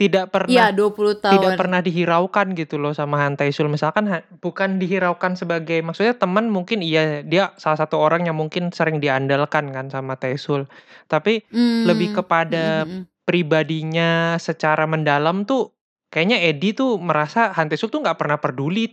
[0.00, 1.32] tidak pernah 20 tahun.
[1.36, 3.68] tidak pernah dihiraukan gitu loh sama Han Tae-sul.
[3.68, 8.72] Misalkan ha- bukan dihiraukan sebagai maksudnya teman mungkin iya dia salah satu orang yang mungkin
[8.72, 10.64] sering diandalkan kan sama Tae-sul.
[11.06, 13.02] Tapi Hmm, lebih kepada mm, mm, mm.
[13.28, 15.76] pribadinya secara mendalam tuh
[16.08, 18.90] kayaknya Eddie tuh merasa Han Tae-sul tuh nggak pernah peduli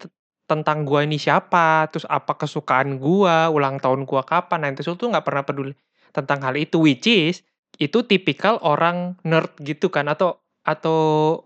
[0.48, 5.08] tentang gua ini siapa terus apa kesukaan gua ulang tahun gua kapan Han Tae-sul tuh
[5.12, 5.74] nggak pernah peduli
[6.16, 7.44] tentang hal itu which is
[7.78, 11.00] itu tipikal orang nerd gitu kan atau atau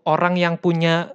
[0.07, 1.13] orang yang punya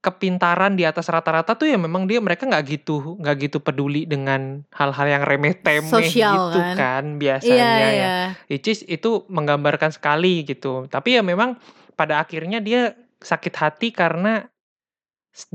[0.00, 4.64] kepintaran di atas rata-rata tuh ya memang dia mereka nggak gitu nggak gitu peduli dengan
[4.72, 6.76] hal-hal yang remeh temeh Sosial gitu kan.
[6.76, 8.12] kan Iya biasanya ya iya.
[8.48, 11.60] which is itu menggambarkan sekali gitu tapi ya memang
[12.00, 14.48] pada akhirnya dia sakit hati karena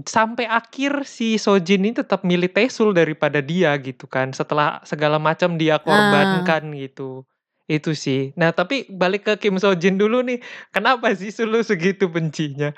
[0.07, 5.59] sampai akhir si Sojin ini tetap milih Taesul daripada dia gitu kan setelah segala macam
[5.59, 7.27] dia korbankan gitu.
[7.67, 8.31] Itu sih.
[8.37, 10.39] Nah tapi balik ke Kim Sojin dulu nih
[10.71, 12.71] kenapa sih lu segitu bencinya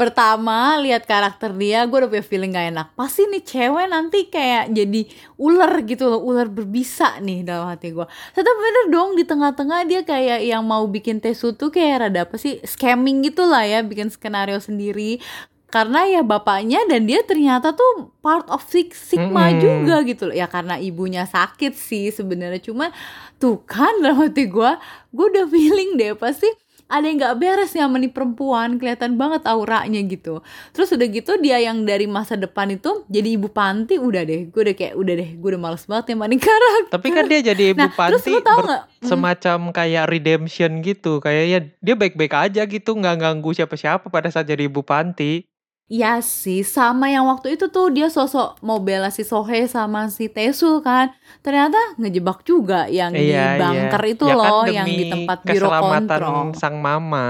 [0.00, 2.88] Pertama lihat karakter dia, gue udah punya feeling gak enak.
[2.96, 5.04] Pasti nih cewek nanti kayak jadi
[5.36, 8.08] ular gitu loh, ular berbisa nih dalam hati gue.
[8.32, 12.40] Ternyata bener dong di tengah-tengah dia kayak yang mau bikin Tesu tuh kayak rada apa
[12.40, 15.20] sih scamming gitu lah ya, bikin skenario sendiri.
[15.68, 19.60] Karena ya bapaknya dan dia ternyata tuh part of Sig- Sigma Mm-mm.
[19.60, 20.34] juga gitu loh.
[20.34, 22.58] Ya karena ibunya sakit sih sebenarnya.
[22.64, 22.88] Cuman
[23.36, 24.70] tuh kan dalam hati gue,
[25.12, 26.48] gue udah feeling deh pasti
[26.90, 30.42] ada yang nggak beres nih sama nih perempuan kelihatan banget auranya gitu.
[30.74, 34.50] Terus udah gitu dia yang dari masa depan itu jadi ibu panti udah deh.
[34.50, 36.90] Gue udah kayak udah deh gue udah males banget yang maning karakter.
[36.90, 38.82] Tapi kan dia jadi ibu nah terus panti lu tau nggak?
[38.82, 41.22] Hmm, semacam kayak redemption gitu.
[41.22, 45.49] Kayak ya dia baik-baik aja gitu nggak ganggu siapa-siapa pada saat jadi ibu panti
[45.90, 50.30] Iya sih, sama yang waktu itu tuh dia sosok mau bela si Sohe sama si
[50.30, 51.10] Tesul kan.
[51.42, 53.58] Ternyata ngejebak juga yang di Iya, iya.
[53.58, 56.54] bunker itu Ya kan loh, yang di tempat biro kontrol.
[56.54, 57.26] sang mama.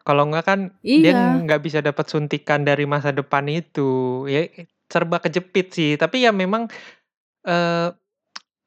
[0.00, 1.44] Kalau nggak kan dia Iya.
[1.44, 4.24] nggak bisa dapat suntikan dari masa depan itu.
[4.32, 4.48] Ya
[4.88, 6.00] serba kejepit sih.
[6.00, 6.72] Tapi ya memang
[7.44, 7.88] eh,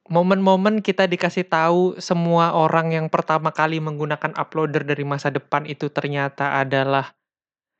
[0.08, 5.90] momen-momen kita dikasih tahu semua orang yang pertama kali menggunakan uploader dari masa depan itu
[5.90, 7.17] ternyata adalah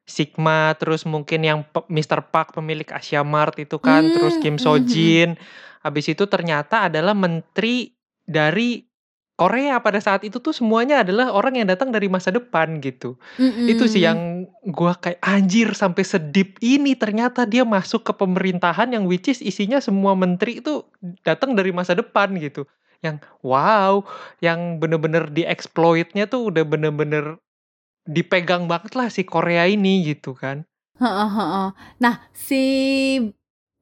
[0.08, 1.60] Sigma, terus mungkin yang
[1.92, 2.24] Mr.
[2.32, 4.64] Park pemilik Asia Mart itu kan, terus Hmm, Kim mhm.
[4.64, 5.30] Sojin.
[5.84, 7.92] Habis itu ternyata adalah menteri
[8.24, 8.88] dari
[9.38, 13.22] Korea pada saat itu tuh semuanya adalah orang yang datang dari masa depan gitu.
[13.70, 14.08] Itu sih Mm-mm.
[14.08, 19.44] yang gua kayak anjir sampai sedip ini ternyata dia masuk ke pemerintahan yang which is
[19.46, 20.90] isinya semua menteri itu
[21.22, 22.66] datang dari masa depan gitu.
[23.06, 24.02] Yang wow,
[24.42, 27.38] yang bener-bener dieksploitnya tuh udah bener-bener
[28.08, 30.64] dipegang banget lah si Korea ini gitu kan.
[30.98, 31.68] Heeh, heeh.
[31.98, 32.62] Nah, si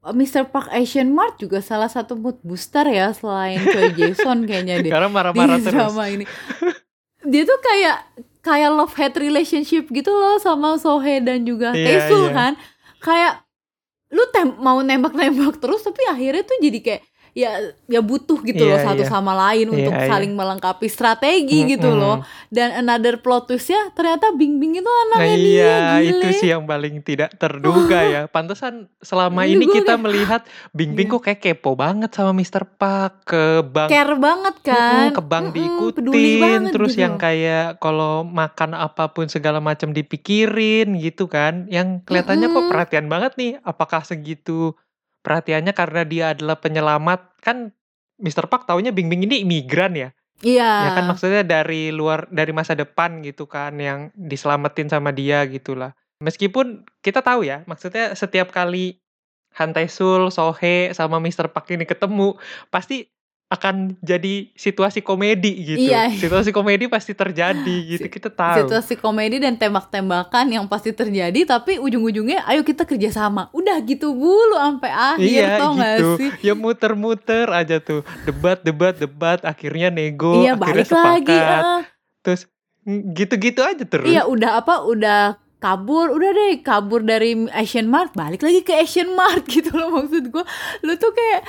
[0.03, 0.45] Mr.
[0.45, 5.07] Park Asian Mart juga salah satu mood booster ya selain Choi Jason kayaknya deh Karena
[5.07, 5.71] marah-marah terus.
[5.71, 6.25] drama ini.
[7.23, 7.97] Dia tuh kayak
[8.39, 12.33] kayak love hate relationship gitu loh sama Sohe dan juga Iya, Taesul iya.
[12.35, 12.51] kan.
[12.99, 13.33] Kayak
[14.07, 17.01] lu tem- mau nembak-nembak terus tapi akhirnya tuh jadi kayak
[17.35, 17.51] ya
[17.85, 19.11] ya butuh gitu loh Iya, satu iya.
[19.11, 20.09] sama lain untuk Iya, iya.
[20.09, 21.99] saling melengkapi strategi gitu Mm-mm.
[21.99, 22.17] loh.
[22.47, 26.09] Dan another plot twistnya ternyata Bing Bing itu Nah anaknya dia iya, gile.
[26.15, 28.21] itu sih yang paling tidak terduga ya.
[28.31, 31.13] Pantesan selama ini Gue kita kayak- melihat Bing Bing Iya.
[31.13, 32.63] kok kayak kepo banget sama Mr.
[32.71, 37.03] Park ke bank care banget kan ke bank peduli diikutin terus gitu.
[37.03, 42.71] yang kayak kalau makan apa pun segala macam dipikirin gitu kan yang kelihatannya kok Mm-mm.
[42.71, 44.71] perhatian banget nih apakah segitu
[45.25, 47.73] perhatiannya karena dia adalah penyelamat kan
[48.21, 48.45] Mr.
[48.45, 50.67] Park taunya Bing Bing ini imigran ya Iya.
[50.67, 55.95] Ya kan maksudnya dari luar dari masa depan gitu kan yang diselamatin sama dia gitulah.
[56.19, 58.99] Meskipun kita tahu ya, maksudnya setiap kali
[59.55, 61.47] Han Tae-sul, Sohee sama Mr.
[61.47, 62.35] Park ini ketemu,
[62.67, 63.07] pasti
[63.45, 65.93] akan jadi situasi komedi gitu.
[65.93, 66.09] Iya.
[66.17, 68.09] Situasi komedi pasti terjadi gitu.
[68.09, 68.65] Kita tahu.
[68.65, 73.53] Situasi komedi dan tembak-tembakan yang pasti terjadi tapi ujung-ujungnya ayo kita kerjasama.
[73.53, 76.09] Udah gitu dulu sampai akhir Iya tau gak gitu.
[76.17, 76.29] sih?
[76.41, 78.01] Ya muter-muter aja tuh.
[78.25, 79.39] Debat, debat, debat.
[79.45, 80.41] Akhirnya nego.
[80.41, 81.37] iya akhirnya balik lagi.
[81.37, 81.61] sepakat.
[81.61, 81.81] eh.
[82.25, 82.41] Terus
[82.89, 84.09] mm, gitu-gitu aja terus.
[84.09, 85.21] Iya udah apa udah
[85.61, 90.29] kabur udah deh kabur dari Asian Mart balik lagi ke Asian Mart gitu loh maksud
[90.29, 90.45] gue
[90.85, 91.41] lu tuh kayak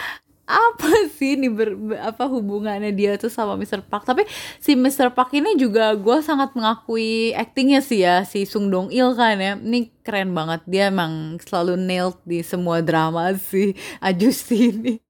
[0.46, 3.82] apa sih nih ber, apa hubungannya dia tuh sama Mr.
[3.82, 4.06] Park?
[4.06, 4.22] Tapi
[4.62, 5.10] si Mr.
[5.10, 9.58] Park ini juga gue sangat mengakui aktingnya sih ya si Sung Dong Il kan ya.
[9.58, 10.62] Ini keren banget.
[10.70, 15.02] Dia emang selalu nailed di semua drama si Ajus ini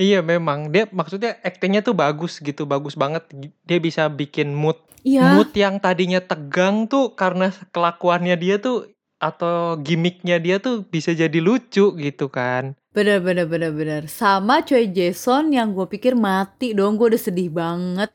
[0.00, 0.72] Iya memang.
[0.72, 3.28] Dia maksudnya aktingnya tuh bagus gitu bagus banget.
[3.68, 5.36] Dia bisa bikin mood iya.
[5.36, 8.88] mood yang tadinya tegang tuh karena kelakuannya dia tuh
[9.18, 14.02] atau gimmicknya dia tuh bisa jadi lucu gitu kan Bener bener bener bener.
[14.08, 18.08] Sama Choi Jason yang gue pikir mati dong Gue udah sedih banget.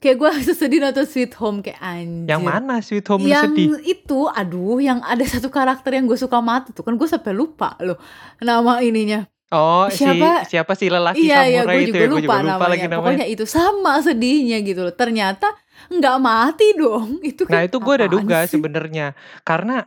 [0.00, 2.30] Kayak gue sedih nonton Sweet Home Kayak anjir.
[2.30, 3.68] Yang mana Sweet Home yang sedih?
[3.84, 7.74] itu aduh yang ada satu karakter yang gue suka mati tuh kan gue sampai lupa
[7.82, 7.98] loh
[8.40, 9.26] nama ininya.
[9.50, 10.46] Oh Siapa?
[10.46, 10.78] si siapa?
[10.78, 12.06] sih lelaki iya iya samurai gue itu juga ya?
[12.06, 12.70] Lupa, gue juga lupa namanya.
[12.70, 13.02] lagi namanya.
[13.02, 14.94] Pokoknya itu sama sedihnya gitu loh.
[14.94, 15.48] Ternyata
[15.90, 17.08] nggak mati dong.
[17.34, 19.06] Itu nah kan itu gue udah apaan duga sebenarnya.
[19.42, 19.82] Karena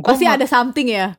[0.00, 1.12] gua pasti ada something ya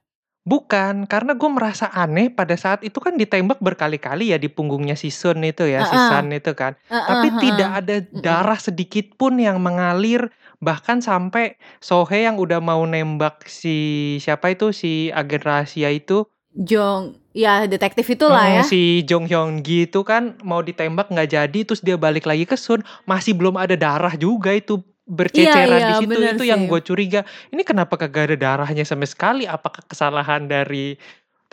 [0.44, 5.08] Bukan, karena gue merasa aneh pada saat itu kan ditembak berkali-kali ya di punggungnya si
[5.08, 6.10] Sun itu ya, si Ah, ah.
[6.20, 6.76] Sun itu kan.
[6.92, 7.80] Uh, Tapi uh, uh, tidak uh.
[7.80, 10.28] ada darah sedikit pun yang mengalir,
[10.60, 17.18] bahkan sampai Sohe yang udah mau nembak si siapa itu si agen rahasia itu, Jong
[17.34, 21.60] ya detektif itulah eh, ya si Jong Hyun Gi itu kan mau ditembak nggak jadi,
[21.66, 25.88] terus dia balik lagi ke Sun, masih belum ada darah juga itu berceceran Iya, iya,
[25.92, 26.20] di situ.
[26.40, 26.70] Itu yang sih.
[26.72, 27.22] gue curiga.
[27.52, 29.44] Ini kenapa kagak ada darahnya sama sekali?
[29.44, 30.96] Apakah kesalahan dari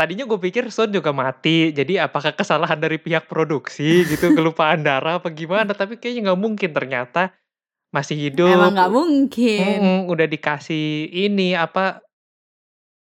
[0.00, 5.20] Tadinya gue pikir Sun juga mati, jadi apakah kesalahan dari pihak produksi gitu, kelupaan darah
[5.20, 5.76] apa gimana?
[5.76, 7.36] Tapi kayaknya nggak mungkin ternyata
[7.92, 8.48] masih hidup.
[8.48, 12.00] emang nggak mungkin Mm-mm, udah dikasih ini apa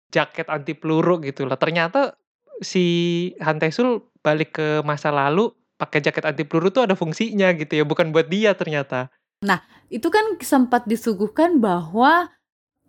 [0.09, 1.61] jaket anti peluru gitu lah.
[1.61, 2.17] Ternyata
[2.65, 2.85] si
[3.45, 7.85] Han Tae-sul balik ke masa lalu pakai jaket anti peluru tuh ada fungsinya gitu ya,
[7.85, 9.13] bukan buat dia ternyata.
[9.87, 12.27] Itu kan sempat disuguhkan bahwa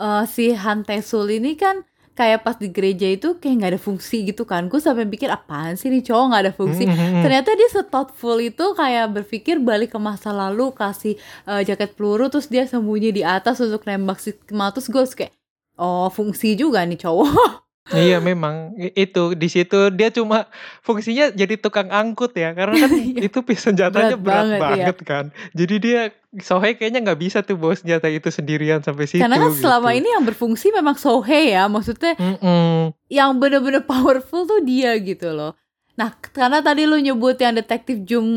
[0.01, 1.87] eh, si Han Tae-sul ini kan
[2.19, 4.67] kayak pas di gereja itu kayak nggak ada fungsi gitu kan.
[4.67, 6.83] Gue sampai pikir apaan sih nih cowok nggak ada fungsi?
[6.91, 7.23] Mm-mm.
[7.23, 11.15] ternyata dia se-thoughtful itu kayak berpikir balik ke masa lalu kasih
[11.47, 15.33] eh, jaket peluru terus dia sembunyi di atas untuk nembak si Kemal terus gue kayak
[15.79, 17.31] oh fungsi juga nih cowok
[17.88, 20.44] Iya memang itu di situ dia cuma
[20.85, 23.20] fungsinya jadi tukang angkut ya karena kan Iya.
[23.24, 24.61] itu senjatanya Berat berat, banget, iya.
[24.61, 25.24] banget kan.
[25.57, 26.01] Jadi dia
[26.44, 29.24] Sohei kayaknya nggak bisa tuh bawa senjata itu sendirian sampai situ.
[29.24, 29.98] karena kan selama gitu.
[30.05, 32.92] ini yang berfungsi memang Sohei ya maksudnya Mm-mm.
[33.09, 35.57] yang bener-bener powerful tuh dia gitu loh.
[35.96, 38.29] Nah, karena tadi lu nyebut yang detektif Jung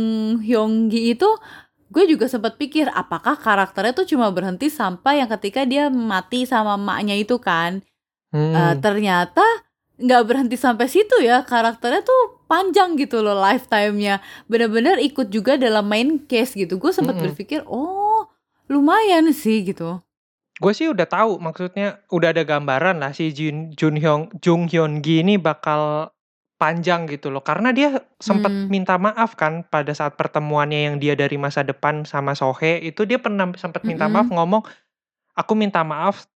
[0.42, 1.30] Hyung Gi itu,
[1.92, 6.74] gue juga sempat pikir apakah karakternya tuh cuma berhenti sampai yang ketika dia mati sama
[6.74, 7.86] emaknya itu kan.
[8.32, 8.56] Mm.
[8.56, 9.44] Eh, ternyata
[10.02, 14.24] nggak berhenti sampai situ ya, karakternya tuh panjang gitu loh lifetime-nya.
[14.50, 16.80] Bener-bener ikut juga dalam main case gitu.
[16.82, 17.32] Gue sempat Mm-mm.
[17.32, 18.26] berpikir, oh
[18.66, 20.00] lumayan sih gitu.
[20.58, 25.02] Gue sih udah tahu maksudnya udah ada gambaran lah si Jun Jun Hyung Jung Hyun
[25.02, 26.14] Gi ini bakal
[26.62, 28.70] panjang gitu loh karena dia sempat Hmm.
[28.70, 33.18] minta maaf kan pada saat pertemuannya yang dia dari masa depan sama Sohe itu dia
[33.18, 34.14] pernah sempat minta Mm-mm.
[34.14, 34.62] maaf ngomong
[35.34, 36.30] aku minta maaf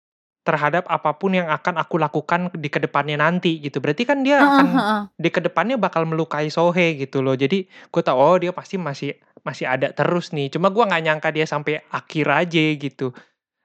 [0.44, 4.44] terhadap apa pun yang akan aku lakukan di ke depannya nanti gitu berarti kan dia
[4.44, 5.02] akan ah, ah.
[5.16, 9.16] di ke depannya bakal melukai Sohe gitu loh jadi gue tau oh dia pasti masih
[9.40, 13.16] masih ada terus nih cuma gue nggak nyangka dia sampai akhir aja gitu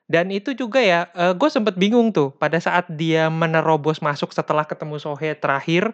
[0.08, 5.04] dan itu juga ya gue sempet bingung tuh pada saat dia menerobos masuk setelah ketemu
[5.04, 5.94] Sohe terakhir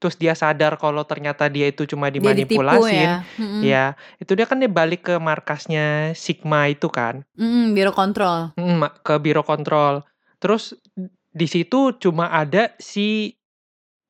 [0.00, 3.16] terus dia sadar kalau ternyata dia itu cuma Dia dimanipulasin ya.
[3.36, 3.60] Mm-mm.
[3.60, 3.84] ya
[4.16, 8.56] itu dia kan dia balik ke markasnya Sigma itu kan Mm-mm, biro kontrol.
[8.56, 10.00] Mm, ke biro kontrol.
[10.40, 10.74] Terus
[11.30, 13.38] di situ cuma ada si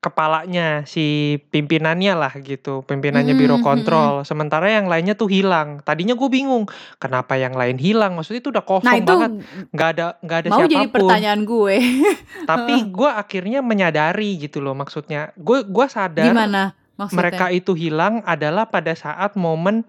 [0.01, 4.25] kepalanya, si pimpinannya lah gitu, pimpinannya biro Mm-mm, kontrol.
[4.25, 5.85] Sementara yang lainnya tuh hilang.
[5.85, 6.64] Tadinya gue bingung,
[6.97, 8.16] kenapa yang lain hilang?
[8.16, 9.31] Maksudnya itu udah kosong Nah itu banget,
[9.77, 10.73] nggak ada nggak ada mau siapa pun.
[10.73, 11.77] jadi pertanyaan gue.
[12.51, 17.21] Tapi gue akhirnya menyadari gitu loh, maksudnya gue gua sadar Gimana maksudnya?
[17.21, 19.85] mereka itu hilang adalah pada saat momen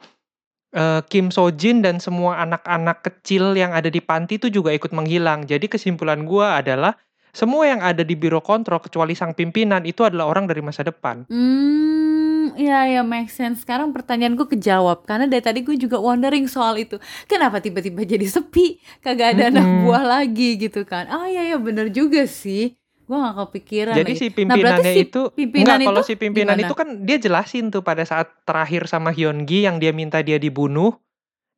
[0.75, 5.45] eh, Kim Sojin dan semua anak-anak kecil yang ada di panti itu juga ikut menghilang.
[5.47, 6.93] Jadi kesimpulan gua adalah
[7.31, 11.23] semua yang ada di biro kontrol kecuali sang pimpinan itu adalah orang dari masa depan.
[11.31, 13.61] Hmm, Hmm, iya ya make sense.
[13.63, 16.97] Sekarang pertanyaanku kejawab karena dari tadi gue juga wondering soal itu.
[17.29, 18.81] Kenapa tiba-tiba jadi sepi?
[19.05, 19.77] Kagak ada anak Mm-mm.
[19.77, 21.05] buah lagi gitu kan.
[21.13, 22.80] Oh iya ya bener juga sih.
[23.11, 24.21] Gue gak kepikiran Jadi lagi.
[24.23, 26.63] si Nah, pimpinannya si itu pimpinan enggak kalau si pimpinan gimana?
[26.63, 30.95] itu kan dia jelasin tuh pada saat terakhir sama Hyungi yang dia minta dia dibunuh,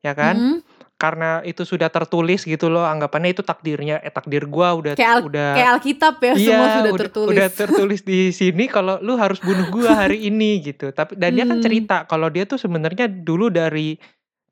[0.02, 0.34] ya kan?
[0.34, 0.58] Mm-mm.
[0.98, 5.26] Karena itu sudah tertulis gitu loh, anggapannya itu takdirnya eh takdir gua udah Kayak, al-
[5.30, 7.30] udah kayak Alkitab ya semua Iya, sudah udah, tertulis.
[7.36, 10.89] udah tertulis di sini kalau lu harus bunuh gua hari ini gitu.
[10.89, 11.66] Tapi dan dia kan Hmm.
[11.70, 14.00] cerita kalau dia tuh sebenarnya dulu dari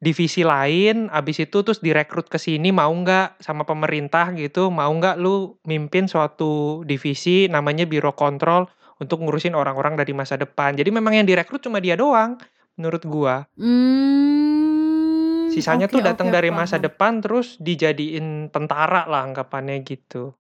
[0.02, 5.22] divisi lain, abis itu terus direkrut ke sini mau nggak sama pemerintah gitu, mau nggak
[5.22, 8.66] lu mimpin suatu divisi namanya biro kontrol
[8.98, 10.74] untuk ngurusin orang-orang dari masa depan.
[10.74, 12.34] Jadi memang yang direkrut cuma dia doang,
[12.82, 13.46] menurut gua.
[13.54, 20.34] Hmm, Sisanya oke tuh datang oke dari masa depan terus dijadiin tentara lah anggapannya gitu.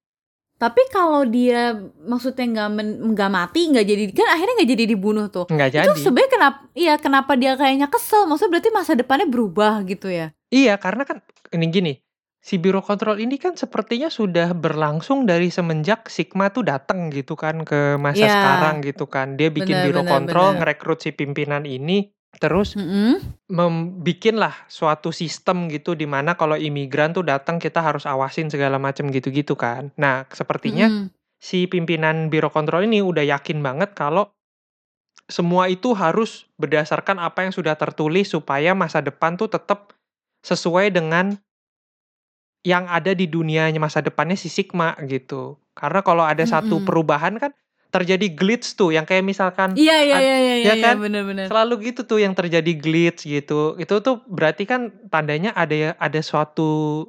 [0.61, 1.73] Tapi kalau dia
[2.05, 2.69] maksudnya nggak
[3.17, 5.49] nggak mati nggak jadi kan akhirnya nggak jadi dibunuh tuh.
[5.49, 6.01] Nggak Itu jadi.
[6.05, 6.57] sebenarnya kenapa?
[6.77, 8.29] Iya kenapa dia kayaknya kesel?
[8.29, 10.29] Maksudnya berarti masa depannya berubah gitu ya?
[10.53, 11.93] Iya, karena kan ini gini,
[12.37, 17.65] si biro kontrol ini kan sepertinya sudah berlangsung dari semenjak Sigma tuh datang gitu kan
[17.65, 18.29] ke masa Iya.
[18.29, 19.41] sekarang gitu kan.
[19.41, 20.59] Dia bikin Benar, biro benar, kontrol, benar.
[20.61, 22.05] ngerekrut si pimpinan ini,
[22.39, 23.19] terus Mm-mm.
[23.51, 28.79] membikin lah suatu sistem gitu di mana kalau imigran tuh datang kita harus awasin segala
[28.79, 29.91] macam gitu-gitu kan.
[29.99, 31.11] Nah, sepertinya Mm-mm.
[31.41, 34.31] si pimpinan biro kontrol ini udah yakin banget kalau
[35.27, 39.95] semua itu harus berdasarkan apa yang sudah tertulis supaya masa depan tuh tetap
[40.43, 41.39] sesuai dengan
[42.61, 45.57] yang ada di dunianya masa depannya si Sigma gitu.
[45.73, 46.87] Karena kalau ada satu Mm-mm.
[46.87, 47.51] perubahan kan
[47.91, 50.95] terjadi glitch tuh yang kayak misalkan Iya iya iya iya ya iya kan?
[51.03, 51.51] benar-benar.
[51.51, 53.75] selalu gitu tuh yang terjadi glitch gitu.
[53.75, 57.03] Itu tuh berarti kan tandanya ada ada suatu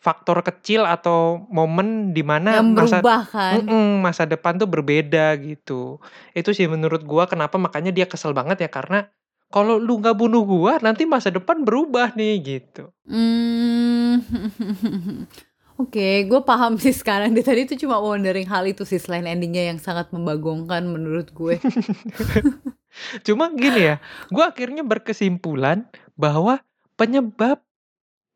[0.00, 3.66] faktor kecil atau momen di mana masa kan?
[3.68, 5.98] Mm-mm, masa depan tuh berbeda gitu.
[6.32, 9.10] Itu sih menurut gua kenapa makanya dia kesel banget ya karena
[9.50, 12.94] kalau lu nggak bunuh gua nanti masa depan berubah nih gitu.
[13.04, 14.22] Hmm.
[15.80, 17.32] Oke, gue paham sih sekarang.
[17.32, 21.56] Dia tadi itu cuma wondering hal itu sih selain endingnya yang sangat membagongkan menurut gue.
[23.26, 23.96] Cuma gini ya,
[24.28, 25.88] gua akhirnya berkesimpulan
[26.18, 26.60] bahwa
[26.98, 27.62] penyebab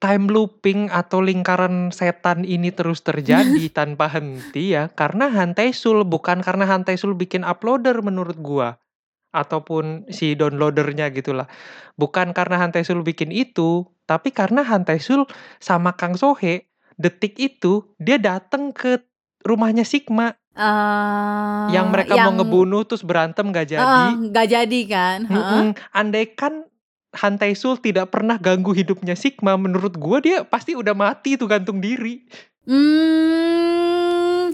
[0.01, 6.69] time looping atau lingkaran setan ini terus terjadi tanpa henti ya karena Hantaisul bukan karena
[6.69, 8.81] Hantaisul bikin uploader menurut gua
[9.35, 11.51] ataupun si downloadernya gitulah.
[11.99, 15.27] Bukan karena Hantaisul bikin itu, tapi karena Hantaisul
[15.59, 19.03] sama Kang Sohe detik itu dia datang ke
[19.45, 23.83] rumahnya Sigma Eh, yang mereka mau ngebunuh terus berantem gak jadi.
[23.83, 25.19] Ah, nggak jadi kan?
[25.27, 25.75] Heeh.
[25.75, 25.75] Mm-mm.
[25.91, 26.71] Andaikan
[27.11, 32.23] Hantaisul tidak pernah ganggu hidupnya Sigma, menurut gua dia pasti udah mati tuh gantung diri.
[32.67, 34.51] Hmm,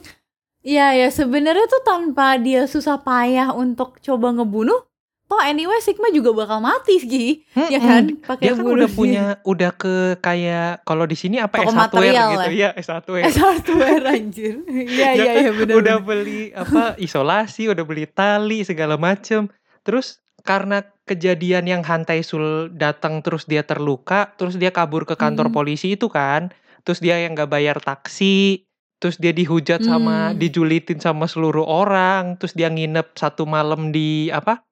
[0.64, 4.89] iya ya sebenarnya tuh tanpa dia susah payah untuk coba ngebunuh,
[5.30, 7.86] toh anyway Sigma juga bakal mati sih, ya Mm-mm.
[7.86, 8.04] kan?
[8.18, 12.02] Pakai Dia kan udah punya, udah ke kayak kalau di sini apa Toko S hardware
[12.10, 12.50] material gitu, lah.
[12.50, 13.22] ya S hardware.
[13.22, 14.54] Eh hardware anjir.
[14.90, 15.74] Iya Ya iya kan, iya benar.
[15.78, 19.46] udah beli apa isolasi, udah beli tali segala macem.
[19.80, 25.54] Terus karena kejadian yang Hantaisul datang terus dia terluka, terus dia kabur ke kantor Hmm.
[25.54, 26.50] polisi itu kan,
[26.82, 28.66] terus dia yang nggak bayar taksi,
[28.98, 30.38] terus dia dihujat sama, Hmm.
[30.38, 34.64] dijulitin sama seluruh orang, terus dia nginep satu malam di apa?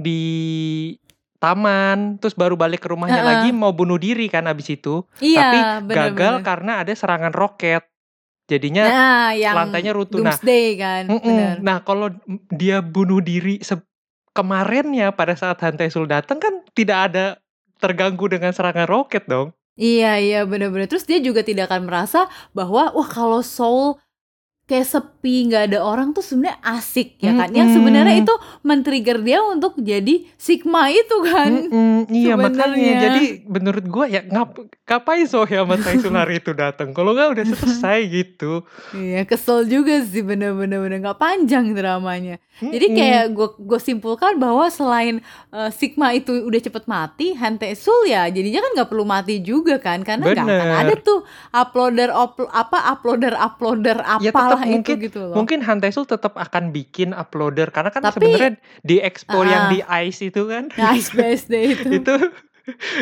[0.00, 0.22] Di
[1.40, 3.28] taman, terus baru balik ke rumahnya Heeh.
[3.28, 5.58] lagi mau bunuh diri kan abis itu, Iya, tapi
[5.88, 6.46] benar, gagal benar.
[6.48, 7.84] karena ada serangan roket.
[8.50, 10.20] Jadinya Nah, yang lantainya runtuh.
[10.20, 11.22] Nah, kan, Mm-mm.
[11.22, 11.54] benar.
[11.62, 12.10] Nah, kalau
[12.50, 13.62] dia bunuh diri
[14.34, 17.24] kemarinnya pada saat Hantaisul datang kan tidak ada
[17.80, 19.54] terganggu dengan serangan roket dong.
[19.80, 20.90] Iya iya benar-benar.
[20.92, 23.96] Terus dia juga tidak akan merasa bahwa wah kalau Soul
[24.70, 27.50] kayak sepi nggak ada orang tuh sebenarnya asik ya kan?
[27.50, 31.50] Yang sebenarnya itu men-trigger dia untuk jadi Sigma itu kan?
[31.66, 32.70] Mm-mm, iya makanya.
[32.70, 33.00] sebenarnya.
[33.02, 34.54] Jadi menurut gua ya ngap
[34.86, 36.90] ngapain Sohe sama Taisul hari itu datang?
[36.90, 38.62] Kalau nggak udah selesai gitu.
[38.92, 42.38] Iya kesel juga sih bener-bener bener nggak panjang dramanya.
[42.60, 42.98] Jadi Mm-mm.
[42.98, 48.60] kayak gue gue simpulkan bahwa selain uh, Sigma itu udah cepet mati, Hantesul ya jadinya
[48.60, 50.80] kan nggak perlu mati juga kan karena nggak akan Bener.
[50.84, 51.18] ada tuh
[51.50, 54.28] uploader uplo- apa uploader uploader Ya
[54.60, 55.34] tetap itu mungkin gitu loh.
[55.34, 59.70] mungkin Hantaisul tetap akan bikin uploader karena kan sebenarnya di expo yang Ah.
[59.70, 61.88] di ICE itu kan Nice BSD itu.
[61.94, 62.14] itu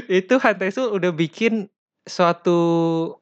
[0.09, 1.67] itu Hantaisul udah bikin
[2.05, 2.59] suatu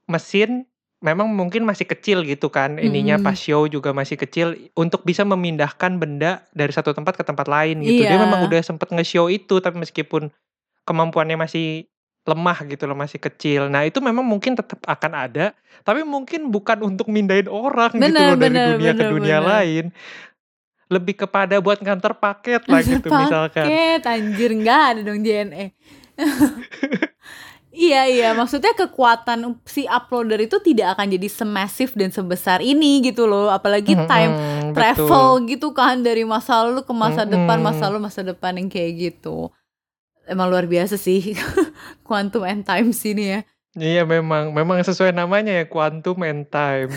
[0.07, 0.65] mesin
[0.99, 3.27] memang mungkin masih kecil gitu kan ininya Mm-mm.
[3.27, 7.81] pas show juga masih kecil untuk bisa memindahkan benda dari satu tempat ke tempat lain
[7.81, 8.23] gitu dia Iya.
[8.23, 10.33] memang udah sempet nge-show itu tapi meskipun
[10.83, 11.91] kemampuannya masih
[12.27, 15.55] lemah gitu loh masih kecil nah itu memang mungkin tetap akan ada
[15.87, 19.37] tapi mungkin bukan untuk mindahin orang gitu Bener, loh dari bener, dunia ke bener, dunia
[19.39, 19.49] bener.
[19.49, 19.85] lain
[20.87, 23.65] lebih kepada buat nganter paket lah gitu misalkan.
[23.67, 25.67] paket anjir nggak ada dong JNE
[27.77, 33.29] Iya iya maksudnya kekuatan si uploader itu tidak akan jadi semasif dan sebesar ini gitu
[33.29, 35.53] loh apalagi time Mm-mm, travel betul.
[35.53, 37.69] gitu kan dari masa lalu ke masa depan Mm-mm.
[37.69, 39.53] masa lalu masa depan yang kayak gitu
[40.27, 41.35] emang luar biasa sih
[42.07, 43.41] quantum and time sini ya
[43.77, 46.89] Iya memang memang sesuai namanya ya quantum and time.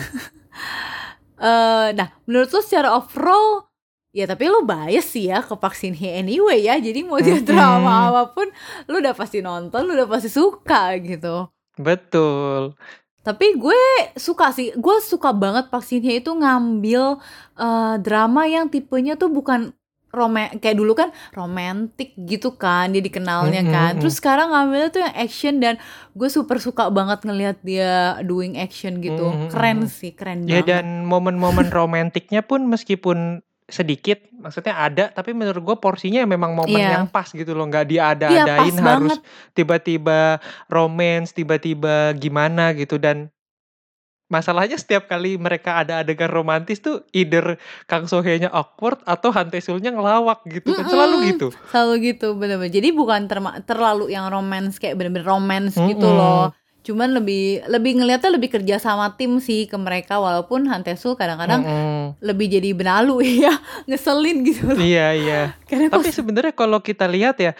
[1.40, 3.68] eh nah menurut lo secara overall
[4.16, 8.12] ya tapi lo bias sih ya ke vaksin He anyway ya jadi mau dia drama
[8.12, 8.48] apa pun
[8.88, 11.48] lo udah pasti nonton lo udah pasti suka gitu
[11.80, 12.76] Betul.
[13.20, 13.80] Tapi gue
[14.16, 17.20] suka sih, gue suka banget vaksinnya itu ngambil
[17.56, 19.72] eh, drama yang tipenya tuh bukan
[20.10, 23.92] rom kayak dulu kan romantik gitu kan dia dikenalnya Mm, kan.
[23.94, 25.74] mm, Terus sekarang ngambilnya tuh yang action dan
[26.12, 29.22] gue super suka banget ngelihat dia doing action gitu.
[29.24, 30.66] Mm, mm, Keren sih, keren Ya banget.
[30.68, 36.90] dan momen-momen romantiknya pun meskipun sedikit, maksudnya ada, tapi menurut gue porsinya memang momen Iya.
[36.92, 39.16] yang pas gitu loh, nggak Iya, diada-adain pas harus
[39.54, 43.30] tiba-tiba romance, tiba-tiba gimana gitu dan
[44.30, 47.58] masalahnya setiap kali mereka ada adegan romantis tuh either
[47.90, 51.30] Kang Sohye-nya awkward atau Han Tae-sul-nya ngelawak gitu kan selalu Mm-mm.
[51.34, 51.46] gitu.
[51.68, 52.70] Selalu gitu, bener-bener.
[52.70, 53.26] Jadi bukan
[53.66, 56.16] terlalu yang romance kayak bener-bener romance gitu Mm-mm.
[56.16, 56.54] loh.
[56.80, 62.16] Cuman lebih lebih ngeliatnya lebih kerja sama tim sih ke mereka walaupun Hantesul kadang-kadang Mm-mm.
[62.22, 63.52] lebih jadi benalu ya
[63.84, 65.40] ngeselin gitu loh Iya iya.
[65.68, 67.52] karena Tapi sebenarnya kalau kita lihat ya,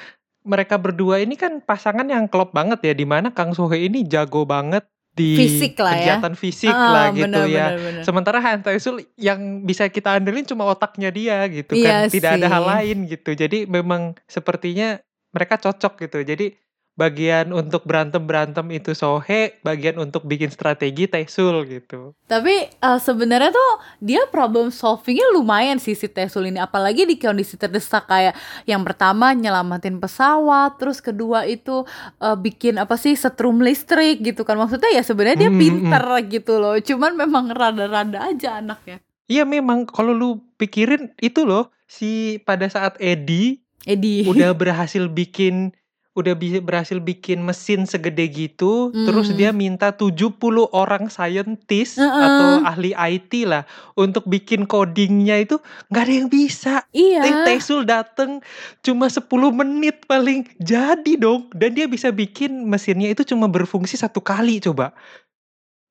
[0.47, 4.49] mereka berdua ini kan pasangan yang klop banget ya, di mana Kang Sohye ini jago
[4.49, 6.17] banget di Fisik lah ya.
[6.17, 7.67] kegiatan fisik Ah, lah gitu bener, ya.
[7.69, 8.03] bener, bener.
[8.03, 12.47] Sementara Han Tae-sul yang bisa kita andelin cuma otaknya dia gitu Iya kan, tidak ada
[12.49, 12.71] hal sih.
[12.71, 13.31] lain gitu.
[13.33, 16.19] Jadi memang sepertinya mereka cocok gitu.
[16.23, 16.55] Jadi
[17.01, 22.13] bagian untuk berantem-berantem itu Sohe, bagian untuk bikin strategi Taesul gitu.
[22.29, 23.71] tapi eh, sebenarnya tuh
[24.05, 26.61] dia problem solvingnya lumayan sih si Tesul ini.
[26.61, 28.37] Apalagi di kondisi terdesak kayak
[28.69, 31.89] yang pertama nyelamatin pesawat terus kedua itu
[32.21, 34.61] eh, bikin apa sih setrum listrik gitu kan.
[34.61, 36.77] Maksudnya ya sebenarnya dia Mm, mm, pinter gitu loh.
[36.77, 39.01] Cuman memang rada-rada aja anaknya.
[39.25, 40.29] Iya memang kalau lu
[40.59, 44.27] pikirin itu loh si pada saat Eddie Edi.
[44.27, 45.73] udah berhasil bikin
[46.11, 49.39] udah bisa berhasil bikin mesin segede gitu terus Hmm.
[49.39, 52.11] dia minta 70 orang scientist Heeh.
[52.11, 53.63] atau ahli IT lah
[53.95, 58.43] untuk bikin codingnya itu nggak ada yang bisa iya Teh Tesul dateng
[58.83, 59.23] cuma 10
[59.55, 64.91] menit paling jadi dong dan dia bisa bikin mesinnya itu cuma berfungsi satu kali coba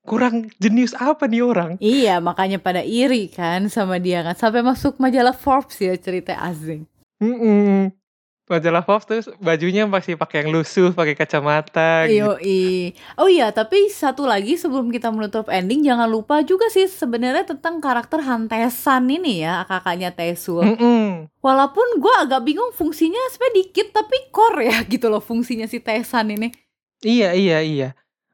[0.04, 4.34] kurang jenius apa nih orang Iya, makanya pada iri kan sama dia kan.
[4.34, 6.90] Sampai masuk majalah Forbes ya cerita asing.
[7.22, 7.94] Mm-mm.
[8.50, 12.98] Majalah Forbes terus bajunya masih pakai yang lusuh pakai kacamata gitu Yoi.
[13.16, 17.78] Oh iya, tapi satu lagi sebelum kita menutup ending, jangan lupa juga sih sebenarnya tentang
[17.78, 20.66] karakter Hantesan ini ya, kakaknya Tesul.
[20.66, 21.30] Mm-mm.
[21.40, 26.34] Walaupun gue agak bingung fungsinya sebenarnya dikit, tapi core ya gitu loh fungsinya si Tesan
[26.34, 26.50] ini.
[27.06, 27.90] Iya iya iya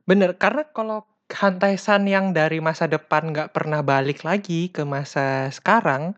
[0.06, 6.14] bener karena kalau Hantesan yang dari masa depan nggak pernah balik lagi ke masa sekarang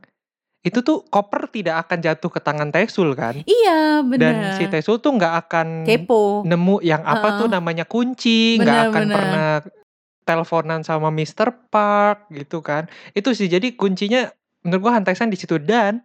[0.62, 4.20] itu tuh koper tidak akan jatuh ke tangan Tesul kan Iya, bener.
[4.20, 6.44] dan si Tesul tuh nggak akan Kepo.
[6.44, 7.56] nemu yang apa tuh Heeh.
[7.56, 9.16] namanya kunci nggak akan bener.
[9.16, 9.50] pernah
[10.24, 11.72] teleponan sama Mr.
[11.72, 14.28] Park gitu kan itu sih jadi kuncinya
[14.62, 16.04] menurut gua Hantesan di situ dan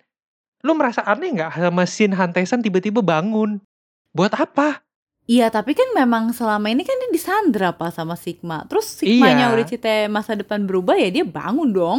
[0.63, 3.59] lu merasa aneh nggak sama scene Hantesan tiba-tiba bangun
[4.15, 4.85] buat apa
[5.23, 8.67] Iya, tapi kan memang selama ini kan dia disandra apa sama Sigma.
[8.67, 9.55] Terus Sigmanya Iya.
[9.55, 9.67] udah
[10.11, 11.99] masa depan berubah ya dia bangun dong.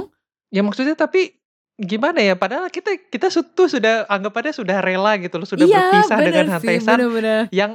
[0.52, 1.32] Ya maksudnya tapi
[1.78, 2.38] gimana ya?
[2.38, 6.98] Padahal kita kita tuh sudah anggapannya sudah rela gitu loh, sudah iya, berpisah dengan Hantesan
[7.50, 7.72] yang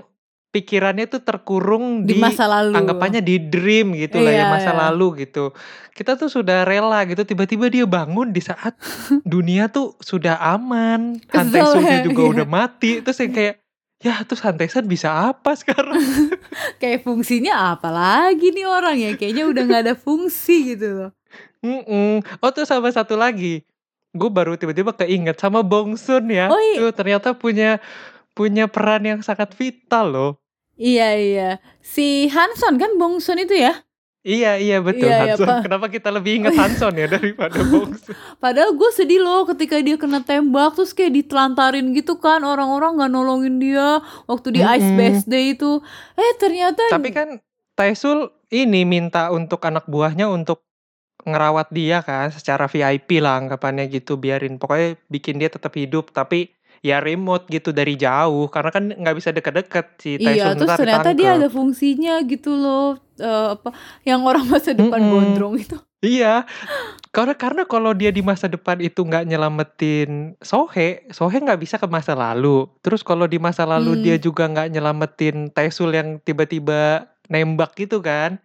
[0.48, 2.72] pikirannya tuh terkurung Di di, masa lalu.
[2.72, 4.80] anggapannya di dream gitu lah Iya, ya masa iya.
[4.88, 5.52] lalu gitu.
[5.92, 8.74] Kita tuh sudah rela gitu tiba-tiba dia bangun di saat
[9.28, 12.30] dunia tuh sudah aman, Hantesulnya ya, juga iya.
[12.38, 13.04] udah mati.
[13.04, 13.54] Terus yang kayak
[13.98, 15.98] ya terus Hantesan bisa apa sekarang?
[16.80, 19.12] Kayak fungsinya apa lagi nih orang ya?
[19.18, 21.10] Kayaknya udah nggak ada fungsi gitu loh.
[21.58, 22.22] Mm-mm.
[22.38, 23.66] Oh terus sama satu lagi,
[24.14, 26.48] gue baru tiba-tiba keinget sama Bong Sun ya.
[26.48, 26.78] Oh, iya.
[26.80, 27.78] Tuh ternyata punya
[28.32, 30.32] punya peran yang sangat vital loh.
[30.78, 31.50] Iya iya.
[31.82, 33.82] Si Hanson kan Bongsun itu ya.
[34.22, 35.46] Iya iya betul Iya, iya, Hanson.
[35.50, 35.58] Pak.
[35.66, 38.14] Kenapa kita lebih ingat Hanson ya daripada Bong Sun?
[38.38, 43.10] Padahal gue sedih loh ketika dia kena tembak terus kayak ditelantarin gitu kan orang-orang nggak
[43.10, 43.98] nolongin dia
[44.30, 44.98] waktu di Ice Mm-mm.
[45.02, 45.82] Base Day itu.
[46.14, 47.28] Eh ternyata Tapi kan
[47.74, 50.62] Taesul ini minta untuk anak buahnya untuk
[51.22, 56.54] ngerawat dia kan secara VIP lah anggapannya gitu biarin pokoknya bikin dia tetap hidup tapi
[56.78, 61.34] ya remote gitu dari jauh karena kan nggak bisa deket-deket si Iya, terus ternyata dia
[61.34, 61.40] ditangkep.
[61.42, 63.02] ada fungsinya gitu loh.
[63.18, 63.74] Eh, apa
[64.06, 65.10] yang orang masa depan Mm-mm.
[65.10, 65.74] gondrong itu.
[65.98, 66.46] Iya,
[67.10, 71.90] karena karena kalau dia di masa depan itu nggak nyelamatin Sohe, Sohe nggak bisa ke
[71.90, 72.70] masa lalu.
[72.78, 74.22] Terus kalau di masa lalu dia Hmm.
[74.22, 78.38] juga nggak nyelamatin Taesul yang tiba-tiba nembak gitu kan.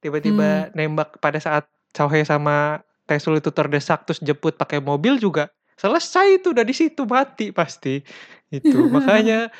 [0.00, 0.72] Tiba-tiba Hmm.
[0.76, 6.52] nembak pada saat Sohe sama Taesul itu terdesak terus jemput pakai mobil juga selesai itu
[6.52, 8.04] udah di situ mati pasti.
[8.48, 8.86] Itu.
[8.94, 9.50] Makanya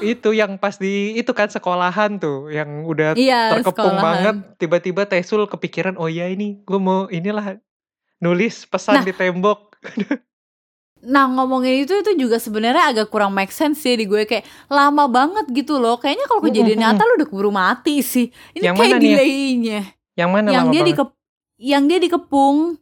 [0.00, 4.56] itu yang pas di itu kan sekolahan tuh yang udah Iya, terkepung banget sekolahan.
[4.56, 7.60] tiba-tiba Taesul kepikiran oh ya ini gue mau inilah
[8.18, 9.04] nulis pesan Nah.
[9.04, 9.76] di tembok
[11.00, 15.08] Nah, ngomongin itu itu juga sebenarnya agak kurang make sense sih di gue kayak lama
[15.08, 15.96] banget gitu loh.
[15.96, 18.28] Kayaknya kalau kejadian nyata lu udah keburu mati sih.
[18.52, 19.00] Ini Yang kayak mana ya?
[19.00, 19.80] delaynya.
[20.12, 21.08] yang mana Yang dia banget
[21.60, 22.80] yang dia dikepung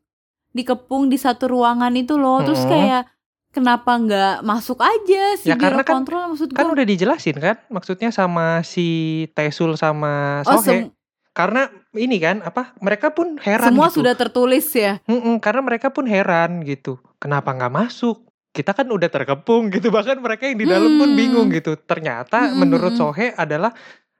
[0.48, 2.40] dikepung di satu ruangan itu loh.
[2.40, 2.72] Terus Mm-mm.
[2.72, 3.02] kayak
[3.50, 6.74] kenapa nggak masuk aja si Ya, karena kan- kontrol maksud kan gue.
[6.74, 8.86] udah dijelasin kan maksudnya sama si
[9.32, 10.90] Taesul sama Oh, Sohe sem-
[11.30, 14.98] karena ini kan apa mereka pun heran semua gitu sudah tertulis ya.
[15.04, 20.18] Mm-mm, karena mereka pun heran gitu kenapa nggak masuk kita kan udah terkepung gitu bahkan
[20.18, 21.18] mereka yang di dalam pun Hmm.
[21.18, 22.94] bingung gitu ternyata Mm-mm, menurut.
[22.94, 23.72] Sohe adalah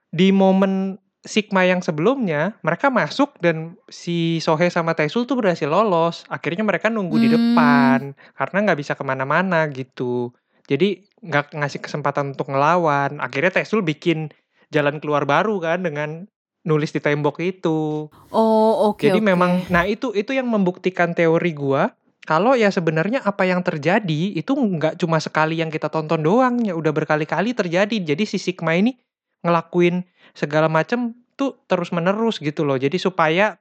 [0.07, 0.97] di momen
[1.27, 6.87] Sigma yang sebelumnya mereka masuk dan si Sohe sama Taesul tuh berhasil lolos akhirnya mereka
[6.89, 7.37] nunggu di Hmm.
[7.37, 7.99] depan
[8.39, 10.31] karena nggak bisa ke mana-mana gitu
[10.71, 14.31] jadi nggak ngasih kesempatan untuk ngelawan akhirnya Taesul bikin
[14.71, 16.31] jalan keluar baru kan dengan
[16.63, 19.27] nulis di tembok itu Oh, oke jadi oke.
[19.27, 21.91] memang nah itu itu yang membuktikan teori gua
[22.23, 26.77] kalau ya sebenarnya apa yang terjadi itu nggak cuma sekali yang kita tonton doang ya
[26.77, 27.97] udah berkali-kali terjadi.
[28.05, 28.93] Jadi si Sigma ini
[29.41, 30.05] ngelakuin
[30.39, 32.79] segala macam tuh terus menerus gitu loh.
[32.79, 33.59] Jadi supaya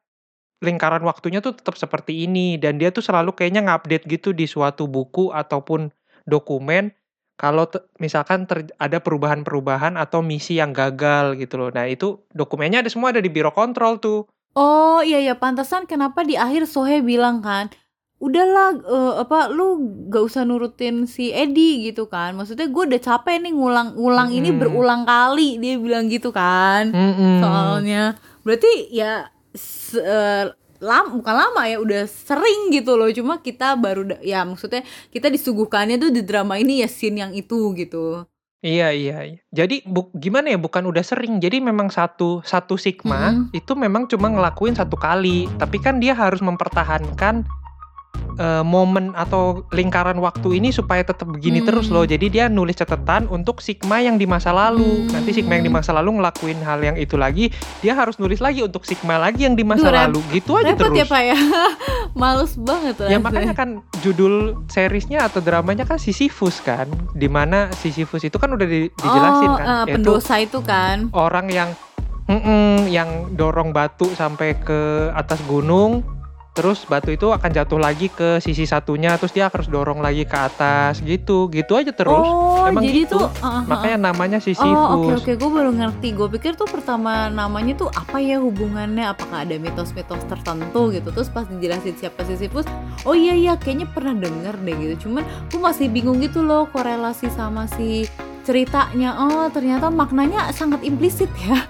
[0.61, 4.85] lingkaran waktunya tuh tetap seperti ini dan dia tuh selalu kayaknya ngupdate gitu di suatu
[4.85, 5.89] buku ataupun
[6.25, 6.93] dokumen
[7.37, 7.69] kalau
[8.01, 11.69] misalkan ter- ada perubahan-perubahan atau misi yang gagal gitu loh.
[11.69, 14.25] Nah, itu dokumennya ada semua ada di biro kontrol tuh.
[14.57, 17.69] Oh iya ya pantesan kenapa di akhir Sohe bilang kan
[18.17, 23.37] udahlah eh, apa lu gak usah nurutin si Edi gitu kan maksudnya gue udah capek
[23.39, 24.59] nih ngulang-ngulang ini Mm-mm.
[24.59, 27.37] berulang kali dia bilang gitu kan Mm-mm.
[27.39, 33.73] soalnya berarti ya se- eh, lam bukan lama ya udah sering gitu loh cuma kita
[33.73, 38.25] baru ya maksudnya kita disuguhkannya tuh di drama ini ya scene yang itu gitu
[38.57, 39.17] Iya iya.
[39.21, 39.37] iya.
[39.53, 40.57] Jadi bu- gimana ya?
[40.57, 41.37] Bukan udah sering.
[41.37, 43.53] Jadi memang satu satu sigma Mm-mm.
[43.53, 45.45] itu memang cuma ngelakuin satu kali.
[45.61, 47.45] Tapi kan dia harus mempertahankan
[48.35, 51.67] eh, momen atau lingkaran waktu ini supaya tetap begini Hmm.
[51.67, 52.03] terus loh.
[52.03, 54.85] Jadi dia nulis catatan untuk sigma yang di masa lalu.
[55.03, 55.11] Hmm.
[55.11, 57.49] Nanti sigma yang di masa lalu ngelakuin hal yang itu lagi,
[57.79, 60.19] dia harus nulis lagi untuk sigma lagi yang di masa Duh, rep- lalu.
[60.31, 60.97] Gitu aja repot terus.
[60.97, 61.37] ya pak ya
[62.15, 63.19] males banget Ya rasanya.
[63.19, 64.33] makanya kan judul
[64.67, 69.55] seriesnya atau dramanya kan Sisyphus kan, di mana Sisyphus itu kan udah di- dijelasin oh,
[69.55, 71.69] kan, yaitu pendosa itu kan orang yang
[72.25, 74.79] mm-mm, yang dorong batu sampai ke
[75.11, 76.01] atas gunung
[76.57, 80.33] terus batu itu akan jatuh lagi ke sisi satunya terus dia harus dorong lagi ke
[80.33, 81.45] atas gitu.
[81.53, 82.25] Gitu aja terus.
[82.25, 83.21] Oh emang jadi gitu.
[83.21, 86.07] tuh uh, uh, makanya namanya Oh Sisyphus oke oke gue baru ngerti.
[86.17, 89.13] Gue pikir tuh pertama namanya tuh apa ya hubungannya?
[89.13, 91.13] Apakah ada mitos-mitos tertentu gitu?
[91.13, 92.65] Terus pas dijelasin siapa Sisyphus
[93.05, 95.05] Oh iya iya kayaknya pernah denger deh gitu.
[95.05, 95.21] Cuman
[95.53, 98.09] gue masih bingung gitu loh korelasi sama si
[98.41, 99.13] ceritanya.
[99.21, 101.61] Oh ternyata maknanya sangat implisit ya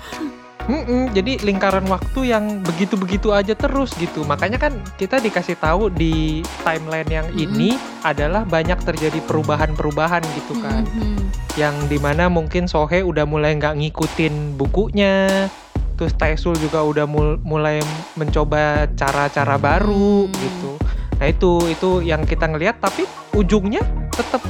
[0.68, 6.44] Mm-mm, jadi lingkaran waktu yang begitu-begitu aja terus gitu makanya kan kita dikasih tahu di
[6.62, 7.40] timeline yang Mm-mm.
[7.42, 7.70] ini
[8.02, 11.18] adalah banyak terjadi perubahan-perubahan gitu kan Mhm.
[11.56, 15.48] yang di mana mungkin Sohe udah mulai nggak ngikutin bukunya
[15.96, 17.80] terus Taesul juga udah mul- mulai
[18.14, 20.36] mencoba cara-cara baru Hmm.
[20.36, 20.72] gitu
[21.16, 24.44] nah itu itu yang kita ngelihat tapi ujungnya tetap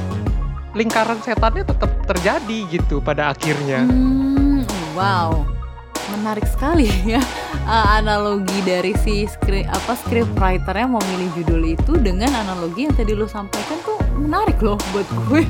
[0.74, 5.46] lingkaran setannya tetap terjadi gitu pada akhirnya Hmm, wow,
[6.16, 6.88] menarik sekali
[7.18, 7.20] ya
[7.52, 12.94] eh, analogi dari si script apa script writernya mau milih judul itu dengan analogi yang
[12.96, 15.42] tadi lo sampaikan tuh menarik loh buat gue.